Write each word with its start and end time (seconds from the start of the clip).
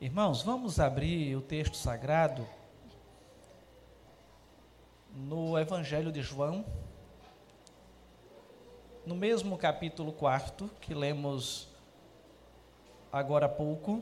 Irmãos, 0.00 0.42
vamos 0.42 0.78
abrir 0.78 1.34
o 1.34 1.40
texto 1.40 1.76
sagrado 1.76 2.46
no 5.12 5.58
Evangelho 5.58 6.12
de 6.12 6.22
João, 6.22 6.64
no 9.04 9.16
mesmo 9.16 9.58
capítulo 9.58 10.12
4 10.12 10.70
que 10.80 10.94
lemos 10.94 11.66
agora 13.10 13.46
há 13.46 13.48
pouco. 13.48 14.00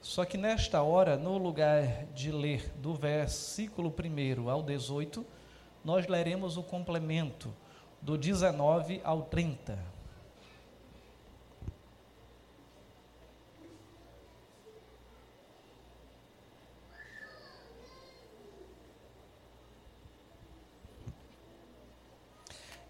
Só 0.00 0.24
que 0.24 0.38
nesta 0.38 0.80
hora, 0.80 1.16
no 1.16 1.38
lugar 1.38 2.06
de 2.14 2.30
ler 2.30 2.70
do 2.76 2.94
versículo 2.94 3.92
1 3.92 4.48
ao 4.48 4.62
18, 4.62 5.26
nós 5.84 6.06
leremos 6.06 6.56
o 6.56 6.62
complemento 6.62 7.52
do 8.00 8.16
19 8.16 9.00
ao 9.04 9.22
30. 9.22 9.78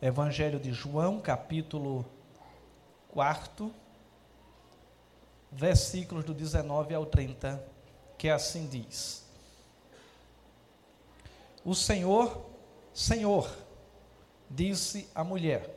Evangelho 0.01 0.61
de 0.61 0.73
João, 0.73 1.21
capítulo 1.21 2.07
4, 3.09 3.75
versículos 5.51 6.25
do 6.25 6.33
19 6.33 6.95
ao 6.95 7.05
30, 7.05 7.61
que 8.17 8.29
assim 8.29 8.69
diz: 8.69 9.27
O 11.65 11.75
Senhor, 11.75 12.47
Senhor, 12.95 13.51
disse 14.51 15.09
a 15.15 15.23
mulher: 15.23 15.69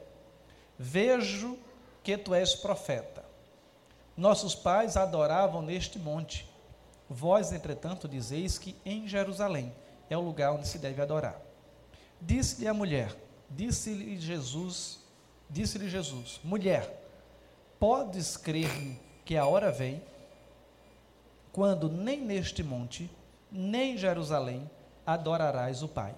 Vejo 0.78 1.58
que 2.04 2.18
tu 2.18 2.34
és 2.34 2.56
profeta. 2.56 3.24
Nossos 4.16 4.56
pais 4.56 4.98
adoravam 4.98 5.62
neste 5.62 5.98
monte. 5.98 6.50
Vós, 7.10 7.52
entretanto, 7.52 8.08
dizeis 8.08 8.58
que 8.58 8.76
em 8.86 9.08
Jerusalém 9.08 9.74
é 10.10 10.18
o 10.18 10.22
lugar 10.22 10.54
onde 10.54 10.68
se 10.68 10.78
deve 10.78 11.02
adorar. 11.02 11.40
Disse-lhe 12.20 12.68
a 12.68 12.74
mulher: 12.74 13.16
Disse-lhe 13.50 14.18
Jesus, 14.20 15.00
disse-lhe 15.50 15.90
Jesus: 15.90 16.40
Mulher, 16.44 17.04
podes 17.80 18.38
crer-me 18.38 19.00
que 19.26 19.38
a 19.38 19.46
hora 19.46 19.72
vem 19.72 20.02
quando 21.52 21.90
nem 21.90 22.22
neste 22.22 22.64
monte, 22.64 23.12
nem 23.52 23.94
em 23.94 23.98
Jerusalém 23.98 24.70
adorarás 25.06 25.84
o 25.84 25.88
Pai. 25.88 26.16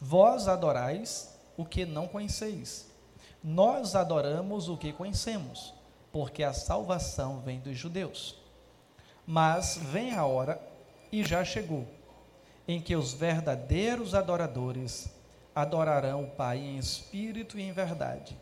Vós 0.00 0.48
adorais 0.48 1.37
o 1.58 1.66
que 1.66 1.84
não 1.84 2.06
conheceis. 2.06 2.86
Nós 3.42 3.96
adoramos 3.96 4.68
o 4.68 4.76
que 4.76 4.92
conhecemos, 4.92 5.74
porque 6.12 6.44
a 6.44 6.52
salvação 6.52 7.40
vem 7.40 7.58
dos 7.58 7.76
judeus. 7.76 8.40
Mas 9.26 9.76
vem 9.76 10.14
a 10.14 10.24
hora, 10.24 10.58
e 11.10 11.24
já 11.24 11.44
chegou, 11.44 11.86
em 12.66 12.80
que 12.80 12.94
os 12.94 13.12
verdadeiros 13.12 14.14
adoradores 14.14 15.10
adorarão 15.54 16.24
o 16.24 16.30
Pai 16.30 16.58
em 16.58 16.78
espírito 16.78 17.58
e 17.58 17.62
em 17.62 17.72
verdade, 17.72 18.38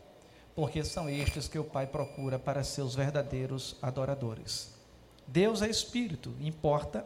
porque 0.55 0.83
são 0.83 1.09
estes 1.09 1.47
que 1.47 1.57
o 1.57 1.63
Pai 1.63 1.87
procura 1.87 2.37
para 2.37 2.63
seus 2.63 2.93
verdadeiros 2.93 3.75
adoradores. 3.81 4.75
Deus 5.25 5.61
é 5.61 5.69
espírito, 5.69 6.35
importa 6.39 7.05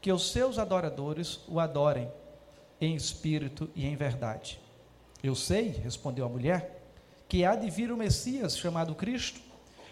que 0.00 0.12
os 0.12 0.30
seus 0.30 0.58
adoradores 0.58 1.40
o 1.48 1.58
adorem 1.58 2.10
em 2.80 2.94
espírito 2.94 3.70
e 3.74 3.86
em 3.86 3.96
verdade. 3.96 4.60
Eu 5.22 5.34
sei, 5.34 5.68
respondeu 5.68 6.24
a 6.24 6.28
mulher, 6.28 6.82
que 7.28 7.44
há 7.44 7.54
de 7.54 7.68
vir 7.68 7.90
o 7.90 7.96
Messias 7.96 8.56
chamado 8.56 8.94
Cristo. 8.94 9.40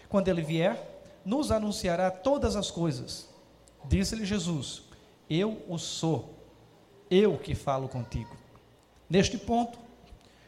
Quando 0.09 0.27
ele 0.29 0.41
vier, 0.41 0.81
nos 1.25 1.51
anunciará 1.51 2.09
todas 2.09 2.55
as 2.55 2.71
coisas. 2.71 3.27
Disse-lhe 3.85 4.25
Jesus: 4.25 4.83
Eu 5.29 5.61
o 5.67 5.77
sou, 5.77 6.33
eu 7.11 7.37
que 7.37 7.53
falo 7.53 7.89
contigo. 7.89 8.35
Neste 9.09 9.37
ponto, 9.37 9.77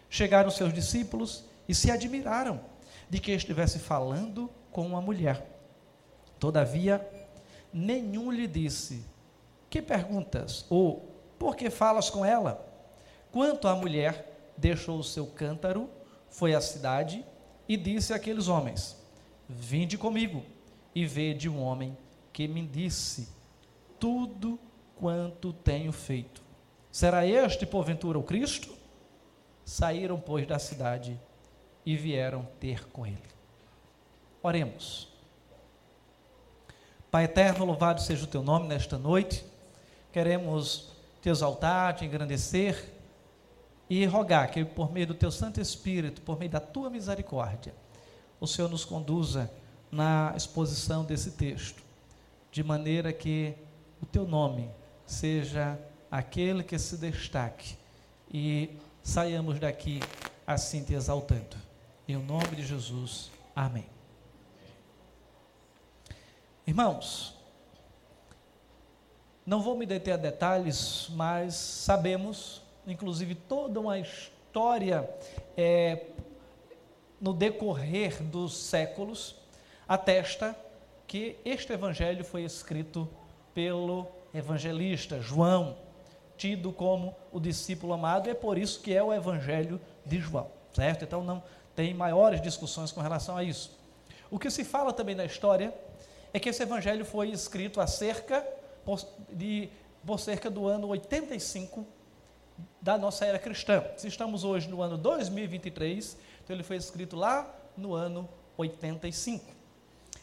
chegaram 0.10 0.50
seus 0.50 0.74
discípulos 0.74 1.44
e 1.68 1.76
se 1.76 1.92
admiraram 1.92 2.62
de 3.10 3.20
que 3.20 3.32
estivesse 3.32 3.80
falando 3.80 4.50
com 4.72 4.86
uma 4.86 5.02
mulher. 5.02 5.46
Todavia, 6.40 7.06
nenhum 7.74 8.32
lhe 8.32 8.48
disse: 8.48 9.04
Que 9.70 9.82
perguntas? 9.82 10.66
Ou 10.70 11.10
por 11.38 11.56
que 11.56 11.70
falas 11.70 12.10
com 12.10 12.24
ela? 12.26 12.66
Quanto 13.32 13.68
à 13.68 13.76
mulher, 13.76 14.29
deixou 14.60 15.00
o 15.00 15.04
seu 15.04 15.26
cântaro, 15.26 15.90
foi 16.30 16.54
à 16.54 16.62
cidade 16.62 17.26
e 17.68 17.78
disse 17.78 18.14
àqueles 18.14 18.48
homens: 18.48 18.98
Vinde 19.48 19.98
comigo 19.98 20.44
e 20.94 21.06
vede 21.06 21.50
um 21.50 21.62
homem 21.62 21.98
que 22.32 22.48
me 22.48 22.66
disse 22.66 23.30
tudo 24.00 24.60
quanto 24.96 25.54
tenho 25.54 25.92
feito. 25.92 26.44
Será 26.92 27.26
este, 27.26 27.66
porventura, 27.66 28.20
o 28.20 28.24
Cristo? 28.24 28.74
Saíram, 29.64 30.20
pois, 30.20 30.48
da 30.48 30.60
cidade 30.60 31.20
e 31.86 31.96
vieram 31.96 32.48
ter 32.60 32.86
com 32.90 33.06
ele. 33.06 33.18
Oremos. 34.42 35.08
Pai 37.12 37.26
eterno, 37.26 37.66
louvado 37.66 38.02
seja 38.02 38.24
o 38.24 38.28
teu 38.28 38.44
nome 38.44 38.68
nesta 38.68 38.98
noite. 38.98 39.46
Queremos 40.12 40.92
te 41.22 41.30
exaltar, 41.30 41.96
te 41.96 42.06
engrandecer 42.06 42.99
e 43.90 44.06
rogar 44.06 44.52
que, 44.52 44.64
por 44.64 44.92
meio 44.92 45.08
do 45.08 45.14
teu 45.16 45.32
Santo 45.32 45.60
Espírito, 45.60 46.22
por 46.22 46.38
meio 46.38 46.52
da 46.52 46.60
tua 46.60 46.90
misericórdia, 46.90 47.74
o 48.40 48.46
Senhor 48.46 48.70
nos 48.70 48.86
conduza 48.86 49.52
na 49.92 50.34
exposição 50.38 51.04
desse 51.04 51.32
texto, 51.32 51.82
de 52.52 52.64
maneira 52.64 53.12
que 53.12 53.56
o 54.02 54.06
teu 54.06 54.28
nome 54.28 54.70
seja 55.06 55.80
aquele 56.12 56.64
que 56.64 56.78
se 56.78 56.98
destaque 56.98 57.76
e 58.32 58.78
saiamos 59.02 59.60
daqui 59.60 60.00
assim 60.46 60.84
te 60.84 60.94
exaltando. 60.94 61.58
Em 62.08 62.16
nome 62.18 62.56
de 62.56 62.66
Jesus, 62.66 63.32
amém. 63.56 63.88
Irmãos, 66.66 67.36
não 69.46 69.62
vou 69.62 69.76
me 69.76 69.86
deter 69.86 70.14
a 70.14 70.18
detalhes, 70.18 71.08
mas 71.16 71.56
sabemos 71.56 72.62
inclusive 72.92 73.36
toda 73.36 73.80
uma 73.80 73.98
história 74.00 75.10
é, 75.58 76.08
no 77.20 77.34
decorrer 77.34 78.22
dos 78.24 78.58
séculos, 78.58 79.36
atesta 79.88 80.56
que 81.08 81.38
este 81.44 81.74
evangelho 81.74 82.24
foi 82.24 82.44
escrito 82.44 83.10
pelo 83.54 84.08
evangelista 84.34 85.20
João, 85.20 85.78
tido 86.38 86.72
como 86.72 87.16
o 87.32 87.40
discípulo 87.40 87.94
amado, 87.94 88.30
é 88.30 88.34
por 88.34 88.58
isso 88.58 88.80
que 88.80 88.94
é 88.94 89.04
o 89.04 89.14
evangelho 89.14 89.82
de 90.06 90.20
João, 90.20 90.48
certo? 90.74 91.04
Então 91.04 91.24
não 91.24 91.44
tem 91.76 91.94
maiores 91.94 92.42
discussões 92.42 92.92
com 92.92 93.02
relação 93.02 93.36
a 93.36 93.44
isso. 93.44 93.78
O 94.32 94.38
que 94.38 94.50
se 94.50 94.64
fala 94.64 94.94
também 94.94 95.16
na 95.16 95.26
história 95.26 95.74
é 96.34 96.40
que 96.40 96.50
esse 96.50 96.62
evangelho 96.62 97.04
foi 97.04 97.30
escrito 97.30 97.82
há 97.82 97.88
cerca 97.88 98.46
de 99.32 99.70
por 100.06 100.20
cerca 100.20 100.50
do 100.50 100.68
ano 100.68 100.88
85 100.88 101.86
da 102.82 102.98
nossa 102.98 103.26
era 103.26 103.40
cristã. 103.40 103.84
Se 103.98 104.08
estamos 104.08 104.44
hoje 104.44 104.68
no 104.70 104.82
ano 104.82 104.98
2023, 104.98 106.18
então 106.44 106.56
ele 106.56 106.64
foi 106.64 106.78
escrito 106.78 107.16
lá 107.16 107.50
no 107.76 107.94
ano 107.94 108.28
85. 108.58 109.46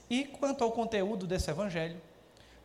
E 0.09 0.25
quanto 0.25 0.63
ao 0.63 0.73
conteúdo 0.73 1.27
desse 1.27 1.51
evangelho, 1.51 2.01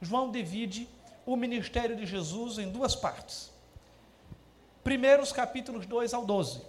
João 0.02 0.32
divide 0.32 0.88
o 1.26 1.36
ministério 1.36 1.96
de 1.96 2.06
Jesus 2.06 2.58
em 2.58 2.70
duas 2.70 2.96
partes. 2.96 3.52
Primeiro, 4.84 5.22
os 5.22 5.32
capítulos 5.32 5.86
2 5.86 6.14
ao 6.14 6.26
12, 6.26 6.62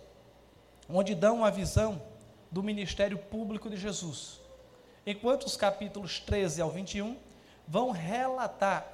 onde 0.89 1.15
dão 1.15 1.45
a 1.45 1.51
visão 1.51 2.01
do 2.51 2.63
ministério 2.63 3.17
público 3.17 3.71
de 3.71 3.77
Jesus. 3.77 4.41
Enquanto 5.07 5.45
os 5.45 5.57
capítulos 5.57 6.21
13 6.21 6.61
ao 6.61 6.71
21 6.71 7.17
vão 7.67 7.91
relatar 7.91 8.87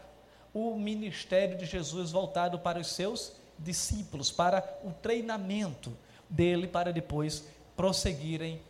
o 0.55 0.77
ministério 0.77 1.59
de 1.59 1.67
Jesus 1.67 2.11
voltado 2.11 2.59
para 2.59 2.79
os 2.79 2.89
seus 2.89 3.33
discípulos, 3.59 4.31
para 4.31 4.79
o 4.85 4.91
treinamento 4.91 5.93
dele, 6.29 6.67
para 6.67 6.93
depois 6.93 7.45
prosseguirem 7.77 8.61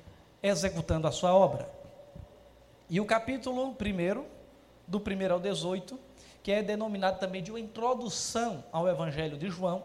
executando 0.42 1.06
a 1.06 1.12
sua 1.12 1.34
obra. 1.34 1.68
E 2.88 3.00
o 3.00 3.04
capítulo 3.04 3.68
1, 3.70 4.24
do 4.86 4.98
1 4.98 5.32
ao 5.32 5.40
18, 5.40 5.98
que 6.42 6.52
é 6.52 6.62
denominado 6.62 7.18
também 7.18 7.42
de 7.42 7.50
uma 7.50 7.60
introdução 7.60 8.64
ao 8.72 8.88
Evangelho 8.88 9.36
de 9.36 9.50
João, 9.50 9.84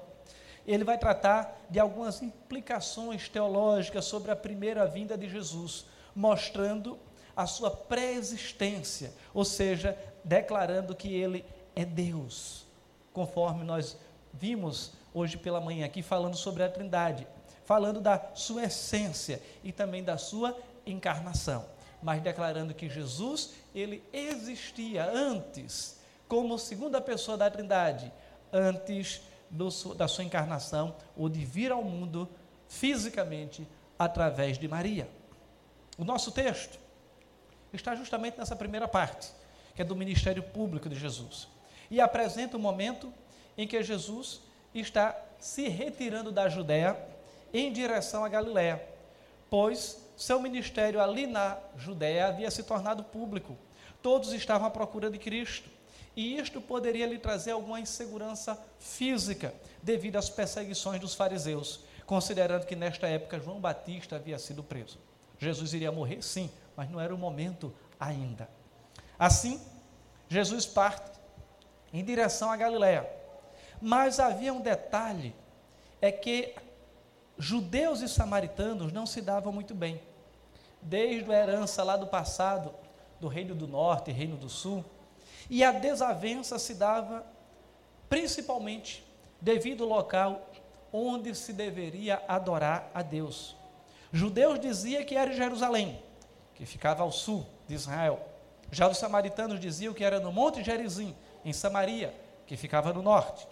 ele 0.66 0.84
vai 0.84 0.98
tratar 0.98 1.62
de 1.70 1.80
algumas 1.80 2.22
implicações 2.22 3.28
teológicas 3.28 4.06
sobre 4.06 4.32
a 4.32 4.36
primeira 4.36 4.86
vinda 4.88 5.18
de 5.18 5.28
Jesus, 5.28 5.86
mostrando 6.16 6.98
a 7.36 7.46
sua 7.46 7.70
pré-existência, 7.70 9.14
ou 9.34 9.44
seja, 9.44 9.98
declarando 10.24 10.96
que 10.96 11.14
ele 11.14 11.44
é 11.76 11.84
Deus, 11.84 12.66
conforme 13.12 13.64
nós 13.64 13.98
vimos 14.34 14.92
hoje 15.14 15.38
pela 15.38 15.62
manhã 15.62 15.86
aqui 15.86 16.02
falando 16.02 16.36
sobre 16.36 16.64
a 16.64 16.70
Trindade. 16.70 17.28
falando 17.66 18.02
da 18.02 18.22
sua 18.34 18.66
essência 18.66 19.42
e 19.64 19.72
também 19.72 20.04
da 20.04 20.18
sua 20.18 20.58
encarnação, 20.86 21.66
mas 22.02 22.22
declarando 22.22 22.74
que 22.74 22.90
Jesus, 22.90 23.52
ele 23.74 24.04
existia 24.12 25.10
antes, 25.10 25.98
como 26.28 26.58
segunda 26.60 27.00
pessoa 27.00 27.38
da 27.38 27.50
Trindade, 27.50 28.12
antes 28.52 29.22
do, 29.50 29.70
da 29.96 30.08
sua 30.08 30.24
encarnação 30.24 30.96
ou 31.16 31.30
de 31.30 31.46
vir 31.46 31.72
ao 31.72 31.84
mundo 31.84 32.28
fisicamente 32.68 33.68
através 33.98 34.58
de 34.58 34.68
Maria. 34.68 35.08
O 35.98 36.04
nosso 36.04 36.32
texto 36.32 36.80
está 37.72 37.96
justamente 37.96 38.38
nessa 38.38 38.56
primeira 38.56 38.88
parte, 38.88 39.32
que 39.76 39.82
é 39.82 39.86
do 39.86 39.96
ministério 39.96 40.44
público 40.44 40.90
de 40.90 40.96
Jesus, 40.96 41.48
e 41.90 42.02
apresenta 42.02 42.58
o 42.58 42.60
momento 42.60 43.14
em 43.58 43.68
que 43.68 43.82
Jesus 43.84 44.42
está 44.74 45.16
se 45.40 45.68
retirando 45.68 46.32
da 46.32 46.50
Judéia 46.50 46.98
em 47.54 47.72
direção 47.72 48.26
à 48.26 48.30
Galiléia, 48.30 48.84
pois 49.50 50.02
seu 50.16 50.40
ministério 50.40 51.02
ali 51.02 51.28
na 51.28 51.58
Judéia 51.78 52.28
havia 52.28 52.50
se 52.50 52.64
tornado 52.64 53.04
público. 53.04 53.58
Todos 54.02 54.34
estavam 54.34 54.68
à 54.68 54.72
procura 54.72 55.10
de 55.10 55.18
Cristo. 55.18 55.70
E 56.16 56.38
isto 56.38 56.62
poderia 56.62 57.08
lhe 57.08 57.18
trazer 57.18 57.52
alguma 57.52 57.80
insegurança 57.80 58.58
física 58.80 59.54
devido 59.82 60.18
às 60.18 60.30
perseguições 60.30 61.00
dos 61.00 61.16
fariseus, 61.16 61.82
considerando 62.06 62.66
que 62.66 62.76
nesta 62.76 63.08
época 63.08 63.40
João 63.40 63.60
Batista 63.60 64.16
havia 64.16 64.38
sido 64.38 64.64
preso. 64.64 65.00
Jesus 65.40 65.74
iria 65.74 65.92
morrer, 65.92 66.22
sim, 66.22 66.52
mas 66.76 66.90
não 66.90 67.00
era 67.00 67.14
o 67.14 67.18
momento 67.18 67.74
ainda. 68.00 68.48
Assim, 69.18 69.60
Jesus 70.30 70.66
parte 70.66 71.12
em 71.92 72.04
direção 72.04 72.52
à 72.52 72.58
Galiléia. 72.58 73.23
Mas 73.86 74.18
havia 74.18 74.54
um 74.54 74.62
detalhe, 74.62 75.36
é 76.02 76.10
que 76.10 76.56
judeus 77.38 78.00
e 78.00 78.08
samaritanos 78.08 78.94
não 78.94 79.06
se 79.06 79.20
davam 79.20 79.52
muito 79.52 79.76
bem. 79.76 80.02
Desde 80.82 81.30
a 81.30 81.38
herança 81.38 81.84
lá 81.84 81.98
do 81.98 82.08
passado, 82.08 82.74
do 83.20 83.28
Reino 83.28 83.54
do 83.54 83.68
Norte 83.68 84.10
e 84.10 84.14
Reino 84.14 84.38
do 84.38 84.48
Sul, 84.48 84.86
e 85.50 85.66
a 85.66 85.74
desavença 85.74 86.58
se 86.58 86.76
dava 86.76 87.26
principalmente 88.08 89.06
devido 89.42 89.84
ao 89.84 89.90
local 89.90 90.50
onde 90.94 91.36
se 91.36 91.52
deveria 91.52 92.24
adorar 92.26 92.90
a 92.94 93.02
Deus. 93.02 93.54
Judeus 94.14 94.62
diziam 94.62 95.04
que 95.04 95.18
era 95.18 95.34
em 95.34 95.36
Jerusalém, 95.36 96.02
que 96.56 96.66
ficava 96.66 97.04
ao 97.04 97.12
sul 97.12 97.46
de 97.68 97.76
Israel. 97.76 98.26
Já 98.72 98.88
os 98.88 98.98
samaritanos 98.98 99.60
diziam 99.60 99.94
que 99.94 100.06
era 100.06 100.22
no 100.22 100.32
Monte 100.32 100.64
Gerizim, 100.64 101.14
em 101.44 101.52
Samaria, 101.52 102.14
que 102.48 102.56
ficava 102.56 102.94
no 102.94 103.02
norte. 103.02 103.46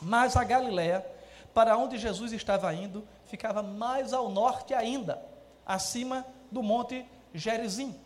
Mas 0.00 0.36
a 0.36 0.44
Galiléia 0.44 1.04
para 1.52 1.76
onde 1.76 1.98
Jesus 1.98 2.32
estava 2.32 2.72
indo 2.72 3.06
ficava 3.26 3.62
mais 3.62 4.12
ao 4.12 4.28
norte 4.28 4.72
ainda, 4.74 5.20
acima 5.66 6.24
do 6.50 6.62
Monte 6.62 7.04
Gerizim. 7.34 7.98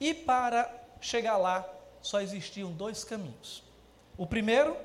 E 0.00 0.12
para 0.12 0.68
chegar 1.00 1.36
lá, 1.36 1.64
só 2.00 2.20
existiam 2.20 2.72
dois 2.72 3.04
caminhos. 3.04 3.62
O 4.16 4.26
primeiro 4.26 4.76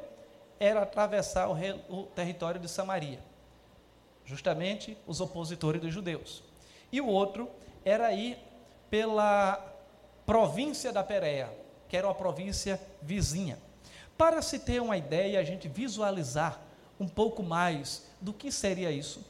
era 0.59 0.83
atravessar 0.83 1.47
o, 1.47 1.53
re, 1.53 1.73
o 1.89 2.03
território 2.03 2.59
de 2.59 2.67
Samaria, 2.67 3.19
justamente 4.25 4.97
os 5.07 5.19
opositores 5.19 5.81
dos 5.81 5.93
judeus. 5.93 6.43
E 6.91 7.01
o 7.01 7.07
outro 7.07 7.49
era 7.83 8.13
ir 8.13 8.37
pela 8.89 9.55
província 10.25 10.91
da 10.91 11.03
Pérea, 11.03 11.51
que 11.89 11.97
era 11.97 12.07
uma 12.07 12.15
província 12.15 12.79
vizinha. 13.01 13.57
Para 14.17 14.41
se 14.41 14.57
ter 14.57 14.81
uma 14.81 14.97
ideia, 14.97 15.39
a 15.39 15.43
gente 15.43 15.67
visualizar 15.67 16.59
um 16.99 17.07
pouco 17.07 17.43
mais 17.43 18.07
do 18.19 18.33
que 18.33 18.51
seria 18.51 18.89
isso, 18.89 19.23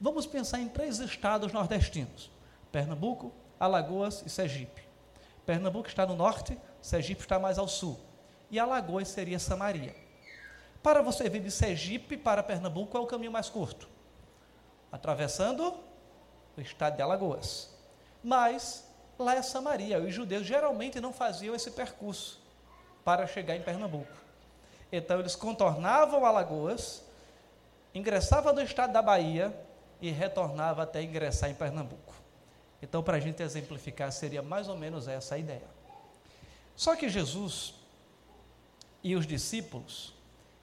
vamos 0.00 0.26
pensar 0.26 0.58
em 0.58 0.68
três 0.68 0.98
estados 1.00 1.52
nordestinos: 1.52 2.30
Pernambuco, 2.72 3.30
Alagoas 3.60 4.22
e 4.24 4.30
Sergipe. 4.30 4.82
Pernambuco 5.44 5.88
está 5.88 6.06
no 6.06 6.16
norte, 6.16 6.58
Sergipe 6.80 7.20
está 7.20 7.38
mais 7.38 7.58
ao 7.58 7.68
sul. 7.68 8.00
E 8.50 8.58
Alagoas 8.58 9.08
seria 9.08 9.38
Samaria. 9.38 9.94
Para 10.82 11.02
você 11.02 11.28
vir 11.28 11.42
de 11.42 11.50
Sergipe 11.50 12.16
para 12.16 12.42
Pernambuco, 12.42 12.92
qual 12.92 13.02
é 13.02 13.06
o 13.06 13.08
caminho 13.08 13.32
mais 13.32 13.48
curto? 13.48 13.88
Atravessando 14.90 15.74
o 16.56 16.60
estado 16.60 16.96
de 16.96 17.02
Alagoas. 17.02 17.70
Mas 18.22 18.86
lá 19.18 19.34
é 19.34 19.42
Samaria. 19.42 20.00
Os 20.00 20.14
judeus 20.14 20.46
geralmente 20.46 21.00
não 21.00 21.12
faziam 21.12 21.54
esse 21.54 21.70
percurso 21.70 22.41
para 23.04 23.26
chegar 23.26 23.56
em 23.56 23.62
Pernambuco. 23.62 24.12
Então 24.90 25.20
eles 25.20 25.34
contornavam 25.34 26.24
Alagoas, 26.24 27.02
ingressavam 27.94 28.52
no 28.52 28.62
estado 28.62 28.92
da 28.92 29.02
Bahia 29.02 29.54
e 30.00 30.10
retornavam 30.10 30.82
até 30.82 31.02
ingressar 31.02 31.50
em 31.50 31.54
Pernambuco. 31.54 32.12
Então, 32.82 33.00
para 33.00 33.16
a 33.16 33.20
gente 33.20 33.40
exemplificar, 33.40 34.10
seria 34.10 34.42
mais 34.42 34.68
ou 34.68 34.76
menos 34.76 35.06
essa 35.06 35.36
a 35.36 35.38
ideia. 35.38 35.68
Só 36.74 36.96
que 36.96 37.08
Jesus 37.08 37.74
e 39.04 39.14
os 39.14 39.26
discípulos, 39.26 40.12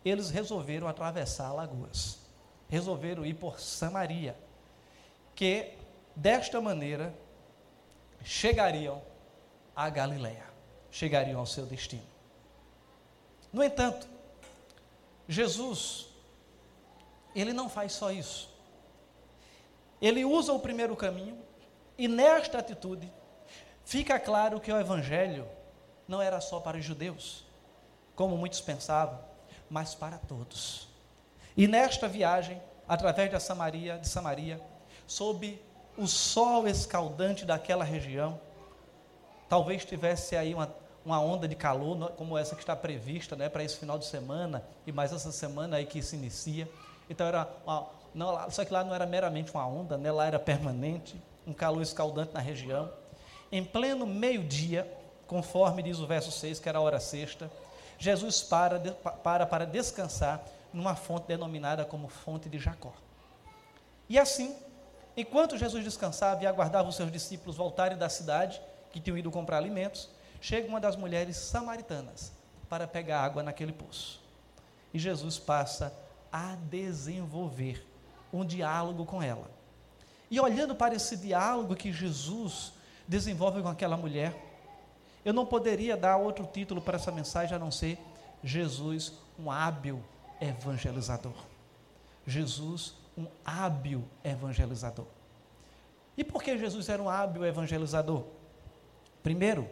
eles 0.03 0.29
resolveram 0.29 0.87
atravessar 0.87 1.47
Alagoas, 1.47 2.19
resolveram 2.67 3.25
ir 3.25 3.35
por 3.35 3.59
Samaria, 3.59 4.35
que 5.33 5.73
desta 6.13 6.59
maneira 6.59 7.13
chegariam 8.23 9.01
à 9.73 9.89
Galiléia, 9.89 10.45
chegariam 10.91 11.39
ao 11.39 11.45
seu 11.45 11.65
destino. 11.65 12.18
No 13.51 13.63
entanto, 13.63 14.07
Jesus, 15.27 16.07
ele 17.35 17.53
não 17.53 17.69
faz 17.69 17.93
só 17.93 18.11
isso. 18.11 18.49
Ele 20.01 20.23
usa 20.23 20.53
o 20.53 20.59
primeiro 20.59 20.95
caminho 20.95 21.37
e 21.97 22.07
nesta 22.07 22.59
atitude 22.59 23.11
fica 23.83 24.19
claro 24.19 24.59
que 24.59 24.71
o 24.71 24.79
evangelho 24.79 25.47
não 26.07 26.21
era 26.21 26.39
só 26.39 26.59
para 26.59 26.77
os 26.77 26.85
judeus, 26.85 27.45
como 28.15 28.37
muitos 28.37 28.61
pensavam, 28.61 29.19
mas 29.69 29.93
para 29.93 30.17
todos. 30.17 30.87
E 31.55 31.67
nesta 31.67 32.07
viagem, 32.07 32.61
através 32.87 33.31
da 33.31 33.39
Samaria, 33.39 33.97
de 33.97 34.07
Samaria, 34.07 34.61
sob 35.05 35.61
o 35.97 36.07
sol 36.07 36.67
escaldante 36.67 37.45
daquela 37.45 37.83
região, 37.83 38.39
talvez 39.49 39.83
tivesse 39.83 40.35
aí 40.35 40.53
uma 40.53 40.73
uma 41.05 41.19
onda 41.19 41.47
de 41.47 41.55
calor 41.55 42.11
como 42.11 42.37
essa 42.37 42.55
que 42.55 42.61
está 42.61 42.75
prevista 42.75 43.35
né, 43.35 43.49
para 43.49 43.63
esse 43.63 43.77
final 43.77 43.97
de 43.97 44.05
semana 44.05 44.63
e 44.85 44.91
mais 44.91 45.11
essa 45.13 45.31
semana 45.31 45.77
aí 45.77 45.85
que 45.85 46.01
se 46.01 46.15
inicia. 46.15 46.69
Então 47.09 47.25
era 47.25 47.47
uma, 47.65 47.87
não, 48.13 48.49
só 48.49 48.65
que 48.65 48.73
lá 48.73 48.83
não 48.83 48.93
era 48.93 49.05
meramente 49.05 49.51
uma 49.51 49.65
onda, 49.67 49.97
né, 49.97 50.11
lá 50.11 50.25
era 50.25 50.39
permanente, 50.39 51.21
um 51.45 51.53
calor 51.53 51.81
escaldante 51.81 52.33
na 52.33 52.39
região. 52.39 52.91
Em 53.51 53.63
pleno 53.63 54.05
meio-dia, 54.05 54.91
conforme 55.27 55.81
diz 55.81 55.99
o 55.99 56.07
verso 56.07 56.31
6, 56.31 56.59
que 56.59 56.69
era 56.69 56.77
a 56.77 56.81
hora 56.81 56.99
sexta, 56.99 57.49
Jesus 57.97 58.41
para, 58.41 58.79
para 59.23 59.45
para 59.45 59.65
descansar 59.65 60.43
numa 60.73 60.95
fonte 60.95 61.27
denominada 61.27 61.83
como 61.83 62.07
fonte 62.07 62.47
de 62.47 62.59
Jacó. 62.59 62.93
E 64.07 64.17
assim, 64.17 64.55
enquanto 65.17 65.57
Jesus 65.57 65.83
descansava 65.83 66.43
e 66.43 66.47
aguardava 66.47 66.89
os 66.89 66.95
seus 66.95 67.11
discípulos 67.11 67.57
voltarem 67.57 67.97
da 67.97 68.09
cidade, 68.09 68.61
que 68.91 68.99
tinham 68.99 69.17
ido 69.17 69.29
comprar 69.29 69.57
alimentos, 69.57 70.09
chega 70.41 70.67
uma 70.67 70.79
das 70.79 70.95
mulheres 70.95 71.37
samaritanas 71.37 72.31
para 72.69 72.87
pegar 72.87 73.21
água 73.21 73.43
naquele 73.43 73.71
poço. 73.71 74.21
E 74.93 74.99
Jesus 74.99 75.37
passa 75.37 75.93
a 76.31 76.55
desenvolver 76.69 77.85
um 78.31 78.45
diálogo 78.45 79.05
com 79.05 79.21
ela. 79.21 79.49
E 80.29 80.39
olhando 80.39 80.75
para 80.75 80.95
esse 80.95 81.17
diálogo 81.17 81.75
que 81.75 81.91
Jesus 81.91 82.71
desenvolve 83.07 83.61
com 83.61 83.67
aquela 83.67 83.97
mulher, 83.97 84.35
eu 85.25 85.33
não 85.33 85.45
poderia 85.45 85.97
dar 85.97 86.17
outro 86.17 86.45
título 86.45 86.81
para 86.81 86.95
essa 86.95 87.11
mensagem 87.11 87.55
a 87.55 87.59
não 87.59 87.71
ser 87.71 87.97
Jesus, 88.43 89.13
um 89.37 89.51
hábil 89.51 90.03
evangelizador. 90.39 91.33
Jesus, 92.25 92.93
um 93.17 93.25
hábil 93.43 94.03
evangelizador. 94.23 95.07
E 96.15 96.23
por 96.23 96.43
que 96.43 96.57
Jesus 96.57 96.87
era 96.89 97.01
um 97.01 97.09
hábil 97.09 97.45
evangelizador? 97.45 98.25
Primeiro, 99.23 99.67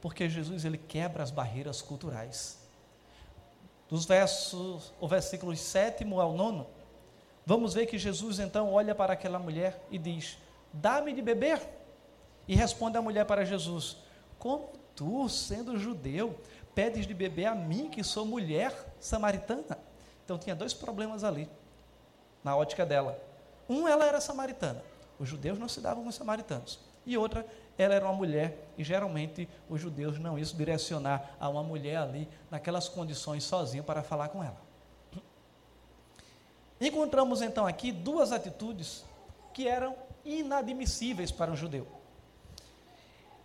porque 0.00 0.28
Jesus 0.28 0.64
ele 0.64 0.78
quebra 0.78 1.22
as 1.22 1.30
barreiras 1.30 1.82
culturais. 1.82 2.58
Dos 3.88 4.04
versos, 4.04 4.92
o 5.00 5.08
versículo 5.08 5.54
7 5.54 6.04
ao 6.14 6.32
9, 6.32 6.66
vamos 7.44 7.74
ver 7.74 7.86
que 7.86 7.98
Jesus 7.98 8.38
então 8.38 8.72
olha 8.72 8.94
para 8.94 9.12
aquela 9.12 9.38
mulher 9.38 9.84
e 9.90 9.98
diz: 9.98 10.38
Dá-me 10.72 11.12
de 11.12 11.20
beber. 11.20 11.60
E 12.46 12.54
responde 12.54 12.96
a 12.96 13.02
mulher 13.02 13.24
para 13.24 13.44
Jesus: 13.44 13.96
Como 14.38 14.70
tu, 14.94 15.28
sendo 15.28 15.78
judeu, 15.78 16.38
pedes 16.74 17.06
de 17.06 17.14
beber 17.14 17.46
a 17.46 17.54
mim, 17.54 17.90
que 17.90 18.04
sou 18.04 18.24
mulher 18.24 18.72
samaritana? 19.00 19.78
Então 20.24 20.38
tinha 20.38 20.54
dois 20.54 20.72
problemas 20.72 21.24
ali, 21.24 21.48
na 22.44 22.56
ótica 22.56 22.86
dela. 22.86 23.20
Um, 23.68 23.86
ela 23.88 24.06
era 24.06 24.20
samaritana. 24.20 24.82
Os 25.18 25.28
judeus 25.28 25.58
não 25.58 25.68
se 25.68 25.80
davam 25.80 26.04
com 26.04 26.08
os 26.08 26.14
samaritanos. 26.14 26.78
E 27.04 27.18
outra, 27.18 27.44
ela 27.76 27.94
era 27.94 28.04
uma 28.04 28.14
mulher, 28.14 28.68
e 28.76 28.84
geralmente 28.84 29.48
os 29.68 29.80
judeus 29.80 30.18
não 30.18 30.38
iam 30.38 30.56
direcionar 30.56 31.36
a 31.40 31.48
uma 31.48 31.62
mulher 31.62 31.96
ali, 31.96 32.28
naquelas 32.50 32.88
condições, 32.88 33.44
sozinho, 33.44 33.82
para 33.82 34.02
falar 34.02 34.28
com 34.28 34.42
ela. 34.42 34.60
Encontramos 36.80 37.42
então 37.42 37.66
aqui 37.66 37.92
duas 37.92 38.32
atitudes 38.32 39.04
que 39.52 39.68
eram 39.68 39.94
inadmissíveis 40.24 41.30
para 41.30 41.50
um 41.50 41.56
judeu. 41.56 41.86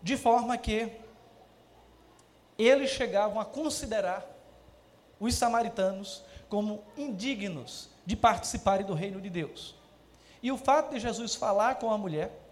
De 0.01 0.15
forma 0.15 0.57
que 0.57 0.91
eles 2.57 2.89
chegavam 2.91 3.39
a 3.39 3.45
considerar 3.45 4.25
os 5.19 5.35
samaritanos 5.35 6.23
como 6.47 6.83
indignos 6.97 7.89
de 8.05 8.15
participarem 8.15 8.85
do 8.85 8.93
reino 8.93 9.19
de 9.19 9.29
Deus. 9.29 9.75
E 10.41 10.51
o 10.51 10.57
fato 10.57 10.91
de 10.91 10.99
Jesus 10.99 11.35
falar 11.35 11.75
com 11.75 11.91
a 11.91 11.97
mulher, 11.97 12.44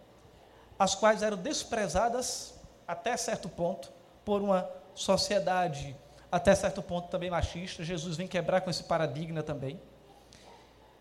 as 0.78 0.96
quais 0.96 1.24
eram 1.24 1.38
desprezadas 1.38 2.54
até 2.88 3.16
certo 3.18 3.48
ponto 3.50 3.92
por 4.26 4.42
uma 4.42 4.70
sociedade 4.94 5.96
até 6.34 6.56
certo 6.56 6.82
ponto 6.82 7.10
também 7.10 7.30
machista, 7.30 7.84
Jesus 7.84 8.18
vem 8.18 8.28
quebrar 8.28 8.62
com 8.62 8.70
esse 8.72 8.86
paradigma 8.86 9.44
também. 9.44 9.80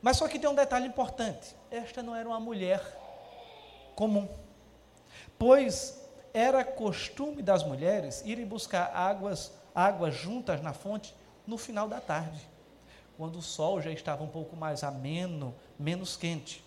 Mas 0.02 0.18
só 0.18 0.28
que 0.28 0.38
tem 0.38 0.50
um 0.50 0.54
detalhe 0.54 0.86
importante: 0.86 1.56
esta 1.70 2.02
não 2.02 2.14
era 2.14 2.28
uma 2.28 2.38
mulher 2.38 2.82
comum, 3.96 4.28
pois 5.38 6.06
era 6.34 6.62
costume 6.62 7.40
das 7.40 7.64
mulheres 7.64 8.22
irem 8.26 8.44
buscar 8.44 8.94
águas, 8.94 9.52
águas 9.74 10.14
juntas 10.14 10.60
na 10.60 10.74
fonte 10.74 11.16
no 11.46 11.56
final 11.56 11.88
da 11.88 11.98
tarde, 11.98 12.46
quando 13.16 13.36
o 13.36 13.42
sol 13.42 13.80
já 13.80 13.90
estava 13.90 14.22
um 14.22 14.28
pouco 14.28 14.54
mais 14.54 14.84
ameno, 14.84 15.54
menos 15.78 16.14
quente. 16.14 16.62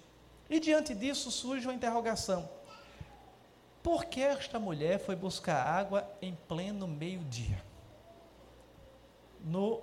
E 0.50 0.60
diante 0.60 0.96
disso 0.96 1.30
surge 1.30 1.68
uma 1.68 1.74
interrogação: 1.76 2.50
por 3.86 4.06
que 4.06 4.20
esta 4.20 4.58
mulher 4.58 4.98
foi 4.98 5.16
buscar 5.16 5.62
água 5.64 6.10
em 6.20 6.36
pleno 6.48 6.88
meio-dia? 6.88 7.64
No 9.40 9.80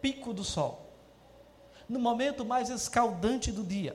pico 0.00 0.32
do 0.32 0.42
sol, 0.42 0.90
no 1.86 2.00
momento 2.00 2.46
mais 2.46 2.70
escaldante 2.70 3.52
do 3.52 3.62
dia. 3.62 3.94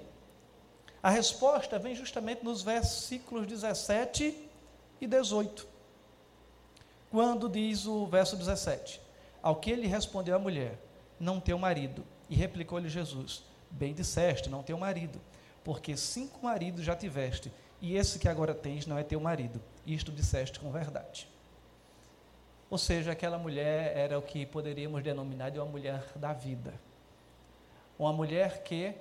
A 1.01 1.09
resposta 1.09 1.79
vem 1.79 1.95
justamente 1.95 2.45
nos 2.45 2.61
versículos 2.61 3.47
17 3.47 4.47
e 5.01 5.07
18. 5.07 5.67
Quando 7.09 7.49
diz 7.49 7.87
o 7.87 8.05
verso 8.05 8.37
17: 8.37 9.01
Ao 9.41 9.55
que 9.55 9.71
ele 9.71 9.87
respondeu 9.87 10.35
a 10.35 10.39
mulher: 10.39 10.77
Não 11.19 11.39
teu 11.39 11.57
marido. 11.57 12.05
E 12.29 12.35
replicou-lhe 12.35 12.89
Jesus: 12.89 13.43
Bem 13.71 13.91
disseste, 13.91 14.51
não 14.51 14.61
teu 14.61 14.77
marido, 14.77 15.19
porque 15.63 15.97
cinco 15.97 16.45
maridos 16.45 16.85
já 16.85 16.95
tiveste, 16.95 17.51
e 17.81 17.95
esse 17.95 18.19
que 18.19 18.27
agora 18.27 18.53
tens 18.53 18.85
não 18.85 18.97
é 18.97 19.03
teu 19.03 19.19
marido. 19.19 19.61
Isto 19.85 20.11
disseste 20.11 20.59
com 20.59 20.71
verdade. 20.71 21.29
Ou 22.69 22.77
seja, 22.77 23.11
aquela 23.11 23.37
mulher 23.37 23.95
era 23.95 24.17
o 24.17 24.21
que 24.21 24.45
poderíamos 24.45 25.03
denominar 25.03 25.51
de 25.51 25.59
uma 25.59 25.65
mulher 25.65 26.03
da 26.15 26.33
vida. 26.33 26.73
Uma 27.97 28.11
mulher 28.11 28.63
que 28.63 28.93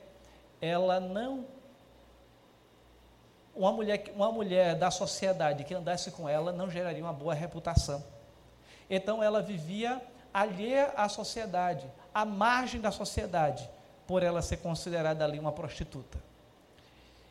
ela 0.60 1.00
não 1.00 1.46
uma 3.54 3.72
mulher, 3.72 4.12
uma 4.14 4.30
mulher 4.30 4.76
da 4.76 4.90
sociedade 4.90 5.64
que 5.64 5.74
andasse 5.74 6.10
com 6.10 6.28
ela 6.28 6.52
não 6.52 6.70
geraria 6.70 7.02
uma 7.02 7.12
boa 7.12 7.32
reputação. 7.32 8.04
Então 8.88 9.22
ela 9.22 9.40
vivia 9.40 10.00
alheia 10.32 10.92
à 10.94 11.08
sociedade, 11.08 11.90
à 12.12 12.24
margem 12.26 12.78
da 12.78 12.92
sociedade, 12.92 13.68
por 14.06 14.22
ela 14.22 14.42
ser 14.42 14.58
considerada 14.58 15.24
ali 15.24 15.38
uma 15.38 15.52
prostituta. 15.52 16.18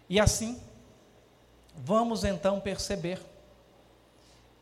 E 0.10 0.20
assim, 0.20 0.60
vamos 1.78 2.24
então 2.24 2.60
perceber 2.60 3.20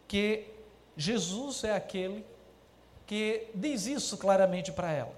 que 0.08 0.48
Jesus 0.96 1.64
é 1.64 1.76
aquele 1.76 2.26
que 3.06 3.48
diz 3.54 3.86
isso 3.86 4.18
claramente 4.18 4.72
para 4.72 4.92
ela, 4.92 5.14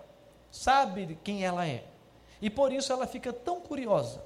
sabe 0.52 1.18
quem 1.24 1.46
ela 1.46 1.68
é, 1.68 1.86
e 2.42 2.50
por 2.50 2.72
isso 2.72 2.92
ela 2.92 3.08
fica 3.08 3.32
tão 3.32 3.62
curiosa 3.62 4.24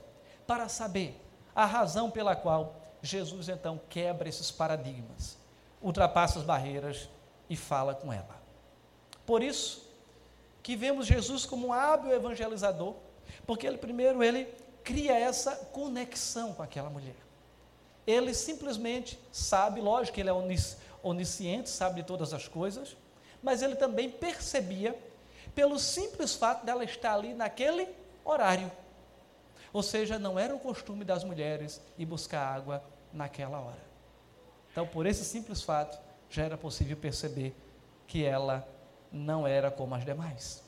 para 0.48 0.68
saber 0.70 1.20
a 1.56 1.66
razão 1.66 2.10
pela 2.10 2.36
qual 2.36 2.76
Jesus 3.02 3.50
então 3.50 3.80
quebra 3.90 4.28
esses 4.28 4.52
paradigmas, 4.52 5.38
ultrapassa 5.82 6.40
as 6.40 6.46
barreiras 6.46 7.10
e 7.50 7.56
fala 7.56 7.96
com 7.96 8.12
ela. 8.12 8.40
Por 9.26 9.44
isso 9.44 9.88
que 10.62 10.76
vemos 10.76 11.06
Jesus 11.06 11.46
como 11.46 11.68
um 11.68 11.74
hábil 11.74 12.12
evangelizador, 12.12 12.96
porque 13.46 13.66
ele 13.66 13.78
primeiro 13.78 14.24
ele 14.24 14.46
cria 14.84 15.18
essa 15.18 15.56
conexão 15.56 16.54
com 16.54 16.64
aquela 16.64 16.90
mulher. 16.90 17.16
Ele 18.10 18.34
simplesmente 18.34 19.20
sabe, 19.32 19.80
lógico 19.80 20.20
ele 20.20 20.32
é 20.32 20.34
onisciente, 21.04 21.70
sabe 21.70 22.02
de 22.02 22.08
todas 22.08 22.34
as 22.34 22.48
coisas, 22.48 22.98
mas 23.44 23.62
ele 23.62 23.76
também 23.76 24.10
percebia 24.10 24.98
pelo 25.54 25.78
simples 25.78 26.34
fato 26.34 26.66
dela 26.66 26.84
estar 26.84 27.14
ali 27.14 27.36
naquele 27.36 27.88
horário. 28.26 28.72
Ou 29.72 29.84
seja, 29.84 30.18
não 30.18 30.40
era 30.40 30.56
o 30.56 30.60
costume 30.60 31.06
das 31.06 31.24
mulheres 31.24 31.80
ir 32.00 32.06
buscar 32.08 32.42
água 32.42 32.84
naquela 33.14 33.60
hora. 33.60 33.84
Então, 34.72 34.88
por 34.88 35.06
esse 35.06 35.24
simples 35.24 35.62
fato, 35.62 35.96
já 36.32 36.46
era 36.46 36.58
possível 36.58 36.98
perceber 36.98 37.56
que 38.08 38.26
ela 38.26 38.68
não 39.12 39.46
era 39.46 39.70
como 39.70 39.94
as 39.94 40.04
demais. 40.04 40.64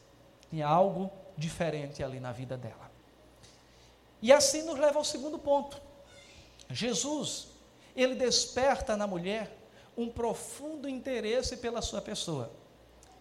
Tinha 0.51 0.67
algo 0.67 1.09
diferente 1.35 2.03
ali 2.03 2.19
na 2.19 2.31
vida 2.31 2.55
dela. 2.55 2.91
E 4.21 4.31
assim 4.31 4.61
nos 4.61 4.77
leva 4.77 4.99
ao 4.99 5.03
segundo 5.03 5.39
ponto. 5.39 5.81
Jesus, 6.73 7.47
ele 7.95 8.15
desperta 8.15 8.95
na 8.95 9.05
mulher 9.05 9.57
um 9.97 10.09
profundo 10.09 10.87
interesse 10.87 11.57
pela 11.57 11.81
sua 11.81 12.01
pessoa. 12.01 12.51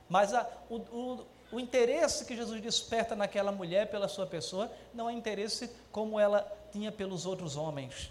Mas 0.08 0.32
a, 0.32 0.48
o, 0.68 0.76
o, 0.76 1.26
o 1.52 1.60
interesse 1.60 2.24
que 2.24 2.36
Jesus 2.36 2.60
desperta 2.60 3.14
naquela 3.14 3.52
mulher 3.52 3.90
pela 3.90 4.08
sua 4.08 4.26
pessoa 4.26 4.70
não 4.94 5.08
é 5.08 5.12
interesse 5.12 5.70
como 5.90 6.18
ela 6.18 6.50
tinha 6.72 6.92
pelos 6.92 7.26
outros 7.26 7.56
homens, 7.56 8.10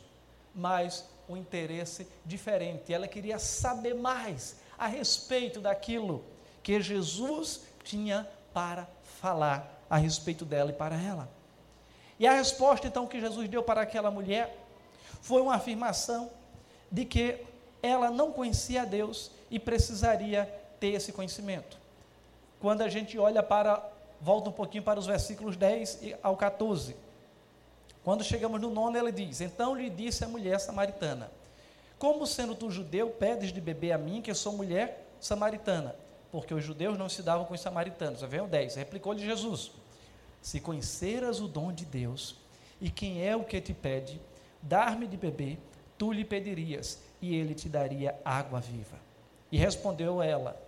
mas 0.53 1.05
um 1.27 1.37
interesse 1.37 2.07
diferente. 2.25 2.93
Ela 2.93 3.07
queria 3.07 3.39
saber 3.39 3.93
mais 3.93 4.57
a 4.77 4.87
respeito 4.87 5.61
daquilo 5.61 6.23
que 6.63 6.81
Jesus 6.81 7.63
tinha 7.83 8.27
para 8.53 8.87
falar 9.03 9.83
a 9.89 9.97
respeito 9.97 10.45
dela 10.45 10.71
e 10.71 10.73
para 10.73 10.95
ela. 10.95 11.29
E 12.19 12.27
a 12.27 12.33
resposta 12.33 12.87
então 12.87 13.07
que 13.07 13.19
Jesus 13.19 13.47
deu 13.47 13.63
para 13.63 13.81
aquela 13.81 14.11
mulher 14.11 14.57
foi 15.21 15.41
uma 15.41 15.55
afirmação 15.55 16.29
de 16.91 17.05
que 17.05 17.43
ela 17.81 18.09
não 18.09 18.31
conhecia 18.31 18.85
Deus 18.85 19.31
e 19.49 19.59
precisaria 19.59 20.45
ter 20.79 20.89
esse 20.89 21.11
conhecimento 21.11 21.79
quando 22.59 22.81
a 22.81 22.89
gente 22.89 23.17
olha 23.17 23.41
para, 23.41 23.81
volta 24.19 24.49
um 24.49 24.53
pouquinho 24.53 24.83
para 24.83 24.99
os 24.99 25.05
versículos 25.05 25.55
10 25.55 26.15
ao 26.21 26.35
14. 26.35 26.95
Quando 28.03 28.23
chegamos 28.23 28.59
no 28.59 28.69
nono, 28.69 28.97
ele 28.97 29.11
diz: 29.11 29.41
Então 29.41 29.75
lhe 29.75 29.89
disse 29.89 30.23
a 30.23 30.27
mulher 30.27 30.59
samaritana: 30.59 31.31
Como 31.97 32.27
sendo 32.27 32.53
tu 32.53 32.69
judeu, 32.69 33.09
pedes 33.09 33.51
de 33.53 33.61
beber 33.61 33.93
a 33.93 33.97
mim, 33.97 34.21
que 34.21 34.33
sou 34.33 34.53
mulher 34.53 35.05
samaritana? 35.19 35.95
Porque 36.31 36.53
os 36.53 36.63
judeus 36.63 36.97
não 36.97 37.09
se 37.09 37.23
davam 37.23 37.45
com 37.45 37.53
os 37.53 37.61
samaritanos. 37.61 38.21
Vem 38.21 38.41
o 38.41 38.47
10. 38.47 38.75
Replicou-lhe 38.75 39.25
Jesus: 39.25 39.71
Se 40.41 40.59
conheceras 40.59 41.39
o 41.39 41.47
dom 41.47 41.71
de 41.71 41.85
Deus, 41.85 42.35
e 42.81 42.89
quem 42.89 43.25
é 43.25 43.35
o 43.35 43.43
que 43.43 43.59
te 43.61 43.73
pede, 43.73 44.19
dar-me 44.61 45.07
de 45.07 45.17
beber, 45.17 45.59
tu 45.97 46.11
lhe 46.11 46.23
pedirias, 46.23 47.01
e 47.21 47.35
ele 47.35 47.53
te 47.53 47.67
daria 47.67 48.19
água 48.23 48.59
viva. 48.59 48.97
E 49.51 49.57
respondeu 49.57 50.21
ela: 50.21 50.61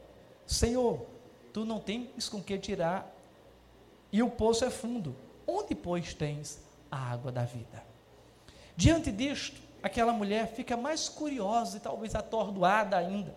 Senhor, 0.45 1.05
tu 1.53 1.65
não 1.65 1.79
tens 1.79 2.27
com 2.27 2.41
que 2.41 2.57
tirar, 2.57 3.09
e 4.11 4.21
o 4.21 4.29
poço 4.29 4.65
é 4.65 4.69
fundo. 4.69 5.15
Onde, 5.47 5.73
pois, 5.75 6.13
tens 6.13 6.61
a 6.91 6.97
água 6.97 7.31
da 7.31 7.43
vida? 7.43 7.83
Diante 8.75 9.11
disto, 9.11 9.61
aquela 9.81 10.13
mulher 10.13 10.47
fica 10.47 10.75
mais 10.77 11.09
curiosa 11.09 11.77
e 11.77 11.79
talvez 11.79 12.15
atordoada 12.15 12.97
ainda. 12.97 13.33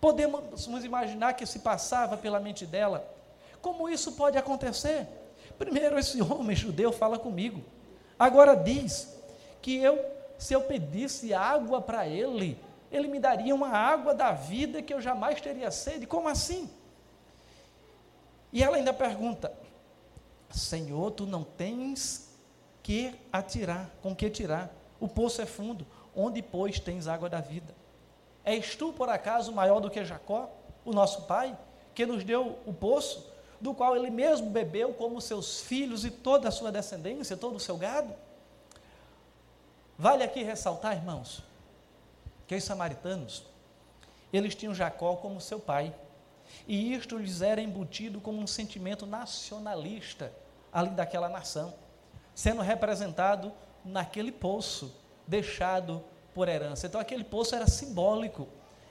Podemos 0.00 0.84
imaginar 0.84 1.34
que 1.34 1.44
se 1.44 1.58
passava 1.58 2.16
pela 2.16 2.40
mente 2.40 2.66
dela: 2.66 3.06
como 3.60 3.88
isso 3.88 4.12
pode 4.12 4.38
acontecer? 4.38 5.06
Primeiro, 5.58 5.98
esse 5.98 6.22
homem 6.22 6.56
judeu 6.56 6.90
fala 6.92 7.18
comigo, 7.18 7.62
agora 8.18 8.54
diz 8.54 9.19
que 9.60 9.76
eu, 9.76 10.04
se 10.38 10.54
eu 10.54 10.62
pedisse 10.62 11.34
água 11.34 11.80
para 11.80 12.06
ele, 12.06 12.58
ele 12.90 13.08
me 13.08 13.20
daria 13.20 13.54
uma 13.54 13.68
água 13.68 14.14
da 14.14 14.32
vida 14.32 14.82
que 14.82 14.92
eu 14.92 15.00
jamais 15.00 15.40
teria 15.40 15.70
sede. 15.70 16.06
Como 16.06 16.28
assim? 16.28 16.68
E 18.52 18.62
ela 18.62 18.76
ainda 18.76 18.92
pergunta: 18.92 19.52
Senhor, 20.50 21.10
tu 21.12 21.26
não 21.26 21.44
tens 21.44 22.30
que 22.82 23.14
atirar, 23.32 23.90
com 24.02 24.14
que 24.14 24.28
tirar? 24.28 24.74
O 24.98 25.06
poço 25.08 25.40
é 25.40 25.46
fundo, 25.46 25.86
onde, 26.14 26.42
pois, 26.42 26.80
tens 26.80 27.06
água 27.06 27.28
da 27.28 27.40
vida? 27.40 27.74
És 28.44 28.74
tu, 28.74 28.92
por 28.92 29.08
acaso, 29.08 29.52
maior 29.52 29.80
do 29.80 29.90
que 29.90 30.04
Jacó, 30.04 30.50
o 30.84 30.92
nosso 30.92 31.22
pai, 31.22 31.56
que 31.94 32.04
nos 32.04 32.24
deu 32.24 32.58
o 32.66 32.72
poço, 32.72 33.30
do 33.60 33.74
qual 33.74 33.94
ele 33.94 34.10
mesmo 34.10 34.50
bebeu, 34.50 34.92
como 34.94 35.20
seus 35.20 35.60
filhos 35.60 36.04
e 36.04 36.10
toda 36.10 36.48
a 36.48 36.50
sua 36.50 36.72
descendência, 36.72 37.36
todo 37.36 37.56
o 37.56 37.60
seu 37.60 37.76
gado? 37.76 38.12
Vale 40.00 40.24
aqui 40.24 40.42
ressaltar, 40.42 40.96
irmãos, 40.96 41.42
que 42.46 42.54
os 42.54 42.64
samaritanos, 42.64 43.44
eles 44.32 44.54
tinham 44.54 44.74
Jacó 44.74 45.16
como 45.16 45.42
seu 45.42 45.60
pai, 45.60 45.94
e 46.66 46.94
isto 46.94 47.18
lhes 47.18 47.42
era 47.42 47.60
embutido 47.60 48.18
como 48.18 48.40
um 48.40 48.46
sentimento 48.46 49.04
nacionalista 49.04 50.32
ali 50.72 50.88
daquela 50.88 51.28
nação, 51.28 51.74
sendo 52.34 52.62
representado 52.62 53.52
naquele 53.84 54.32
poço 54.32 54.90
deixado 55.26 56.02
por 56.32 56.48
herança. 56.48 56.86
Então 56.86 56.98
aquele 56.98 57.22
poço 57.22 57.54
era 57.54 57.66
simbólico. 57.66 58.48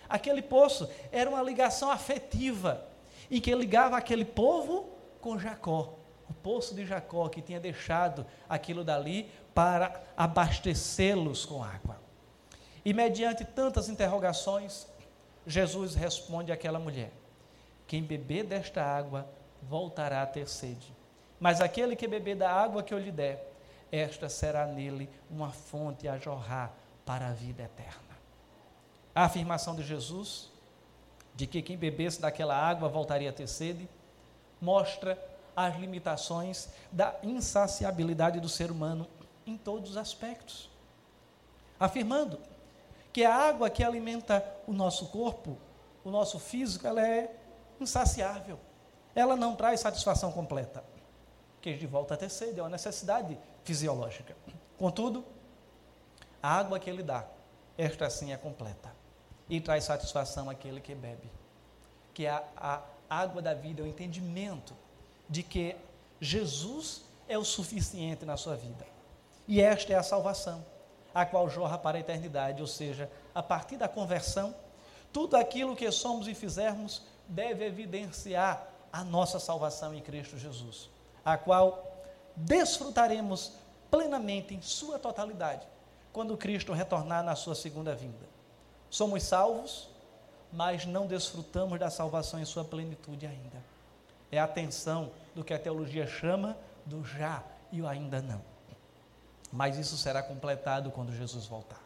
Aquele 0.08 0.44
poço 0.44 0.88
era 1.12 1.28
uma 1.28 1.42
ligação 1.42 1.90
afetiva 1.90 2.86
e 3.32 3.42
que 3.42 3.56
ligava 3.56 3.98
aquele 3.98 4.26
povo 4.26 4.92
com 5.20 5.40
Jacó. 5.40 5.96
Poço 6.44 6.76
de 6.76 6.86
Jacó 6.86 7.28
que 7.30 7.42
tinha 7.42 7.60
deixado 7.60 8.26
aquilo 8.48 8.84
dali 8.84 9.30
para 9.54 10.02
abastecê-los 10.16 11.46
com 11.46 11.64
água. 11.64 11.98
E 12.84 12.94
mediante 12.94 13.44
tantas 13.44 13.90
interrogações, 13.90 14.88
Jesus 15.46 15.96
responde 15.96 16.52
àquela 16.52 16.80
mulher: 16.80 17.12
Quem 17.88 18.04
beber 18.04 18.46
desta 18.46 18.84
água 18.84 19.28
voltará 19.62 20.22
a 20.22 20.28
ter 20.28 20.48
sede. 20.48 20.94
Mas 21.40 21.62
aquele 21.62 21.96
que 21.96 22.08
beber 22.08 22.36
da 22.36 22.52
água 22.52 22.84
que 22.84 22.94
eu 22.94 23.00
lhe 23.00 23.12
der, 23.12 23.52
esta 23.92 24.30
será 24.30 24.66
nele 24.66 25.10
uma 25.30 25.52
fonte 25.52 26.08
a 26.08 26.18
jorrar 26.18 26.74
para 27.06 27.28
a 27.28 27.34
vida 27.34 27.64
eterna. 27.64 28.18
A 29.16 29.24
afirmação 29.24 29.76
de 29.76 29.84
Jesus 29.84 30.52
de 31.36 31.48
que 31.48 31.62
quem 31.62 31.78
bebesse 31.78 32.20
daquela 32.20 32.56
água 32.56 32.90
voltaria 32.90 33.30
a 33.30 33.34
ter 33.34 33.48
sede 33.48 33.88
mostra 34.62 35.18
as 35.66 35.76
limitações 35.76 36.70
da 36.90 37.16
insaciabilidade 37.22 38.40
do 38.40 38.48
ser 38.48 38.72
humano 38.72 39.06
em 39.46 39.58
todos 39.58 39.92
os 39.92 39.98
aspectos. 39.98 40.70
Afirmando 41.78 42.40
que 43.12 43.26
a 43.26 43.36
água 43.36 43.70
que 43.70 43.84
alimenta 43.84 44.46
o 44.66 44.72
nosso 44.72 45.08
corpo, 45.08 45.58
o 46.04 46.10
nosso 46.10 46.40
físico, 46.40 46.88
ela 46.88 47.06
é 47.06 47.36
insaciável. 47.80 48.58
Ela 49.14 49.36
não 49.36 49.54
traz 49.54 49.82
satisfação 49.82 50.32
completa. 50.32 50.82
Que 51.62 51.74
de 51.74 51.86
volta 51.86 52.14
a 52.14 52.18
ter 52.18 52.30
sede 52.30 52.60
é 52.60 52.64
uma 52.64 52.70
necessidade 52.70 53.38
fisiológica. 53.66 54.38
Contudo, 54.78 55.26
a 56.42 56.56
água 56.58 56.80
que 56.80 56.90
ele 56.90 57.04
dá, 57.04 57.26
esta 57.78 58.10
sim 58.10 58.32
é 58.32 58.38
completa 58.38 58.96
e 59.50 59.60
traz 59.60 59.84
satisfação 59.84 60.50
àquele 60.50 60.80
que 60.80 60.96
bebe. 60.96 61.30
Que 62.14 62.28
a, 62.28 62.42
a 62.56 62.82
água 63.10 63.42
da 63.42 63.54
vida 63.54 63.82
é 63.82 63.84
o 63.84 63.88
entendimento 63.88 64.74
de 65.30 65.44
que 65.44 65.76
Jesus 66.20 67.04
é 67.28 67.38
o 67.38 67.46
suficiente 67.46 68.26
na 68.26 68.36
sua 68.36 68.56
vida. 68.56 68.86
E 69.48 69.62
esta 69.62 69.94
é 69.94 69.96
a 69.96 70.04
salvação, 70.04 70.66
a 71.14 71.26
qual 71.26 71.50
jorra 71.50 71.78
para 71.78 71.98
a 71.98 72.02
eternidade, 72.02 72.62
ou 72.62 72.68
seja, 72.68 73.10
a 73.34 73.42
partir 73.42 73.78
da 73.78 73.88
conversão, 73.88 74.54
tudo 75.14 75.36
aquilo 75.38 75.76
que 75.76 75.90
somos 75.92 76.28
e 76.28 76.34
fizermos 76.34 77.02
deve 77.28 77.66
evidenciar 77.66 78.68
a 78.92 79.04
nossa 79.04 79.40
salvação 79.40 79.94
em 79.94 80.02
Cristo 80.02 80.38
Jesus, 80.38 80.90
a 81.24 81.38
qual 81.38 81.86
desfrutaremos 82.36 83.54
plenamente 83.90 84.54
em 84.54 84.62
sua 84.62 84.98
totalidade 84.98 85.68
quando 86.12 86.36
Cristo 86.38 86.74
retornar 86.74 87.24
na 87.24 87.36
sua 87.36 87.56
segunda 87.56 87.94
vinda. 87.94 88.28
Somos 88.90 89.24
salvos, 89.24 89.90
mas 90.52 90.86
não 90.86 91.06
desfrutamos 91.06 91.80
da 91.80 91.90
salvação 91.90 92.40
em 92.40 92.46
sua 92.46 92.64
plenitude 92.66 93.26
ainda. 93.26 93.64
É 94.32 94.40
a 94.40 94.48
tensão 94.48 95.12
do 95.34 95.44
que 95.44 95.54
a 95.54 95.60
teologia 95.60 96.08
chama 96.08 96.58
do 96.86 97.04
já 97.04 97.44
e 97.72 97.82
o 97.82 97.88
ainda 97.88 98.22
não. 98.22 98.42
Mas 99.52 99.78
isso 99.78 99.98
será 99.98 100.22
completado 100.22 100.92
quando 100.92 101.16
Jesus 101.16 101.46
voltar. 101.46 101.82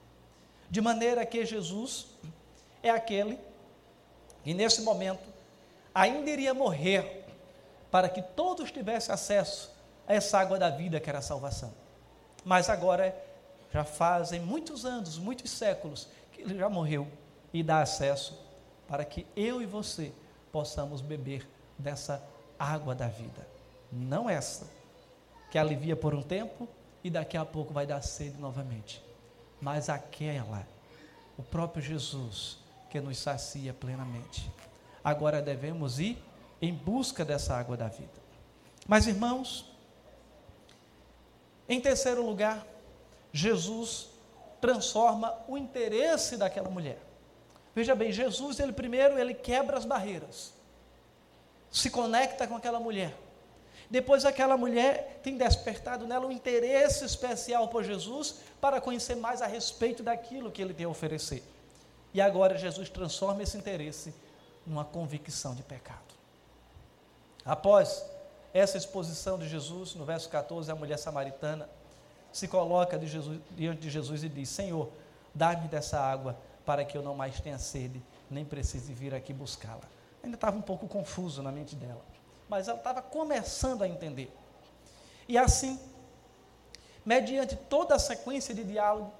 De 0.69 0.81
maneira 0.81 1.25
que 1.25 1.45
Jesus 1.45 2.07
é 2.81 2.89
aquele 2.89 3.39
que 4.43 4.53
nesse 4.53 4.81
momento 4.81 5.23
ainda 5.93 6.29
iria 6.29 6.53
morrer 6.53 7.25
para 7.89 8.09
que 8.09 8.21
todos 8.21 8.71
tivessem 8.71 9.13
acesso 9.13 9.71
a 10.07 10.13
essa 10.13 10.39
água 10.39 10.57
da 10.57 10.69
vida 10.69 10.99
que 10.99 11.09
era 11.09 11.19
a 11.19 11.21
salvação. 11.21 11.73
Mas 12.43 12.69
agora 12.69 13.15
já 13.71 13.83
fazem 13.83 14.41
muitos 14.41 14.85
anos, 14.85 15.17
muitos 15.17 15.49
séculos 15.51 16.07
ele 16.43 16.57
já 16.57 16.69
morreu 16.69 17.07
e 17.53 17.63
dá 17.63 17.81
acesso 17.81 18.37
para 18.87 19.05
que 19.05 19.25
eu 19.35 19.61
e 19.61 19.65
você 19.65 20.11
possamos 20.51 21.01
beber 21.01 21.47
dessa 21.77 22.21
água 22.57 22.95
da 22.95 23.07
vida. 23.07 23.47
Não 23.91 24.29
essa, 24.29 24.67
que 25.51 25.57
alivia 25.57 25.95
por 25.95 26.13
um 26.13 26.21
tempo 26.21 26.67
e 27.03 27.09
daqui 27.09 27.37
a 27.37 27.45
pouco 27.45 27.73
vai 27.73 27.85
dar 27.85 28.01
sede 28.01 28.37
novamente, 28.37 29.03
mas 29.61 29.89
aquela, 29.89 30.65
o 31.37 31.43
próprio 31.43 31.83
Jesus, 31.83 32.57
que 32.89 32.99
nos 32.99 33.17
sacia 33.17 33.73
plenamente. 33.73 34.49
Agora 35.03 35.41
devemos 35.41 35.99
ir 35.99 36.17
em 36.61 36.73
busca 36.73 37.25
dessa 37.25 37.55
água 37.55 37.75
da 37.75 37.87
vida. 37.87 38.23
Mas 38.87 39.05
irmãos, 39.05 39.65
em 41.67 41.79
terceiro 41.79 42.25
lugar, 42.25 42.65
Jesus 43.31 44.09
transforma 44.61 45.33
o 45.47 45.57
interesse 45.57 46.37
daquela 46.37 46.69
mulher. 46.69 46.99
Veja 47.75 47.95
bem, 47.95 48.11
Jesus, 48.11 48.59
ele 48.59 48.71
primeiro, 48.71 49.17
ele 49.17 49.33
quebra 49.33 49.77
as 49.77 49.83
barreiras. 49.83 50.52
Se 51.73 51.89
conecta 51.89 52.47
com 52.47 52.55
aquela 52.55 52.79
mulher. 52.79 53.13
Depois 53.89 54.23
aquela 54.23 54.55
mulher 54.55 55.19
tem 55.21 55.37
despertado 55.37 56.07
nela 56.07 56.25
um 56.25 56.31
interesse 56.31 57.03
especial 57.03 57.67
por 57.67 57.83
Jesus 57.83 58.35
para 58.61 58.79
conhecer 58.79 59.15
mais 59.15 59.41
a 59.41 59.47
respeito 59.47 60.01
daquilo 60.01 60.51
que 60.51 60.61
ele 60.61 60.73
tem 60.73 60.85
a 60.85 60.89
oferecer. 60.89 61.43
E 62.13 62.21
agora 62.21 62.57
Jesus 62.57 62.89
transforma 62.89 63.43
esse 63.43 63.57
interesse 63.57 64.13
numa 64.65 64.85
convicção 64.85 65.53
de 65.53 65.63
pecado. 65.63 65.99
Após 67.43 68.05
essa 68.53 68.77
exposição 68.77 69.37
de 69.37 69.49
Jesus, 69.49 69.95
no 69.95 70.05
verso 70.05 70.29
14, 70.29 70.71
a 70.71 70.75
mulher 70.75 70.97
samaritana 70.97 71.67
se 72.31 72.47
coloca 72.47 72.97
de 72.97 73.07
Jesus, 73.07 73.39
diante 73.51 73.81
de 73.81 73.89
Jesus 73.89 74.23
e 74.23 74.29
diz: 74.29 74.49
Senhor, 74.49 74.89
dá-me 75.33 75.67
dessa 75.67 75.99
água 75.99 76.37
para 76.65 76.85
que 76.85 76.97
eu 76.97 77.01
não 77.01 77.15
mais 77.15 77.39
tenha 77.39 77.57
sede, 77.57 78.01
nem 78.29 78.45
precise 78.45 78.93
vir 78.93 79.13
aqui 79.13 79.33
buscá-la. 79.33 79.83
Ainda 80.23 80.35
estava 80.35 80.57
um 80.57 80.61
pouco 80.61 80.87
confuso 80.87 81.43
na 81.43 81.51
mente 81.51 81.75
dela, 81.75 82.03
mas 82.49 82.67
ela 82.67 82.77
estava 82.77 83.01
começando 83.01 83.81
a 83.81 83.87
entender. 83.87 84.33
E 85.27 85.37
assim, 85.37 85.79
mediante 87.05 87.55
toda 87.55 87.95
a 87.95 87.99
sequência 87.99 88.55
de 88.55 88.63
diálogo, 88.63 89.11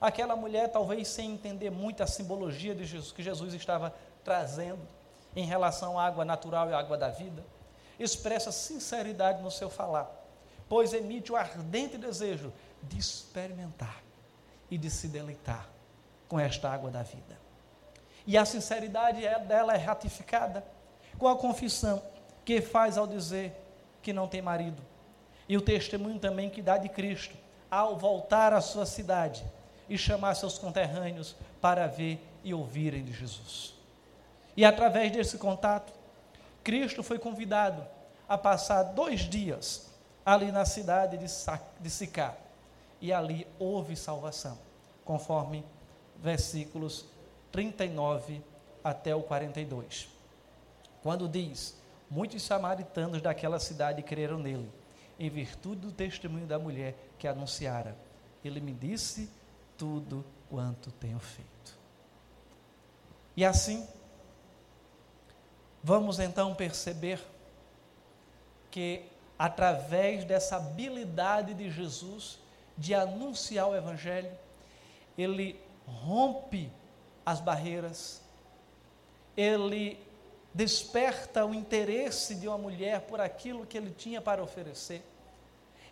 aquela 0.00 0.36
mulher, 0.36 0.70
talvez 0.70 1.08
sem 1.08 1.32
entender 1.32 1.70
muito 1.70 2.02
a 2.02 2.06
simbologia 2.06 2.74
de 2.74 2.84
Jesus, 2.84 3.12
que 3.12 3.22
Jesus 3.22 3.54
estava 3.54 3.94
trazendo 4.24 4.86
em 5.34 5.44
relação 5.44 5.98
à 5.98 6.06
água 6.06 6.24
natural 6.24 6.70
e 6.70 6.72
à 6.72 6.78
água 6.78 6.96
da 6.96 7.08
vida, 7.08 7.44
expressa 7.98 8.52
sinceridade 8.52 9.42
no 9.42 9.50
seu 9.50 9.68
falar 9.68 10.24
pois 10.68 10.92
emite 10.92 11.32
o 11.32 11.36
ardente 11.36 11.96
desejo 11.96 12.52
de 12.82 12.98
experimentar 12.98 14.02
e 14.70 14.76
de 14.76 14.90
se 14.90 15.08
deleitar 15.08 15.68
com 16.28 16.38
esta 16.38 16.70
água 16.70 16.90
da 16.90 17.02
vida. 17.02 17.45
E 18.26 18.36
a 18.36 18.44
sinceridade 18.44 19.24
é 19.24 19.38
dela 19.38 19.74
é 19.74 19.78
ratificada 19.78 20.64
com 21.18 21.28
a 21.28 21.36
confissão 21.36 22.02
que 22.44 22.60
faz 22.60 22.98
ao 22.98 23.06
dizer 23.06 23.54
que 24.02 24.12
não 24.12 24.26
tem 24.26 24.42
marido. 24.42 24.82
E 25.48 25.56
o 25.56 25.62
testemunho 25.62 26.18
também 26.18 26.50
que 26.50 26.60
dá 26.60 26.76
de 26.76 26.88
Cristo 26.88 27.36
ao 27.70 27.96
voltar 27.96 28.52
à 28.52 28.60
sua 28.60 28.86
cidade 28.86 29.44
e 29.88 29.96
chamar 29.96 30.34
seus 30.34 30.58
conterrâneos 30.58 31.36
para 31.60 31.86
ver 31.86 32.20
e 32.42 32.52
ouvirem 32.52 33.04
de 33.04 33.12
Jesus. 33.12 33.74
E 34.56 34.64
através 34.64 35.12
desse 35.12 35.38
contato, 35.38 35.92
Cristo 36.64 37.02
foi 37.02 37.18
convidado 37.18 37.86
a 38.28 38.36
passar 38.36 38.82
dois 38.82 39.20
dias 39.20 39.92
ali 40.24 40.50
na 40.50 40.64
cidade 40.64 41.16
de 41.18 41.90
Sicá. 41.90 42.34
E 43.00 43.12
ali 43.12 43.46
houve 43.58 43.94
salvação, 43.94 44.58
conforme 45.04 45.64
versículos 46.16 47.04
39 47.56 48.42
até 48.84 49.14
o 49.14 49.22
42. 49.22 50.08
Quando 51.02 51.26
diz: 51.26 51.74
Muitos 52.10 52.42
samaritanos 52.42 53.22
daquela 53.22 53.58
cidade 53.58 54.02
creram 54.02 54.38
nele, 54.38 54.70
em 55.18 55.30
virtude 55.30 55.80
do 55.80 55.90
testemunho 55.90 56.46
da 56.46 56.58
mulher 56.58 56.94
que 57.18 57.26
anunciara. 57.26 57.96
Ele 58.44 58.60
me 58.60 58.74
disse 58.74 59.30
tudo 59.78 60.22
quanto 60.50 60.90
tenho 60.92 61.18
feito. 61.18 61.78
E 63.34 63.42
assim, 63.42 63.88
vamos 65.82 66.18
então 66.18 66.54
perceber 66.54 67.26
que 68.70 69.02
através 69.38 70.26
dessa 70.26 70.56
habilidade 70.56 71.54
de 71.54 71.70
Jesus 71.70 72.38
de 72.76 72.94
anunciar 72.94 73.70
o 73.70 73.74
Evangelho, 73.74 74.30
ele 75.16 75.58
rompe 75.86 76.70
as 77.26 77.40
barreiras, 77.40 78.22
ele 79.36 80.00
desperta 80.54 81.44
o 81.44 81.52
interesse 81.52 82.36
de 82.36 82.48
uma 82.48 82.56
mulher 82.56 83.02
por 83.02 83.20
aquilo 83.20 83.66
que 83.66 83.76
ele 83.76 83.90
tinha 83.90 84.22
para 84.22 84.42
oferecer. 84.42 85.02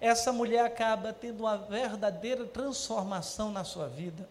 Essa 0.00 0.32
mulher 0.32 0.64
acaba 0.64 1.12
tendo 1.12 1.40
uma 1.40 1.58
verdadeira 1.58 2.46
transformação 2.46 3.50
na 3.50 3.64
sua 3.64 3.88
vida. 3.88 4.28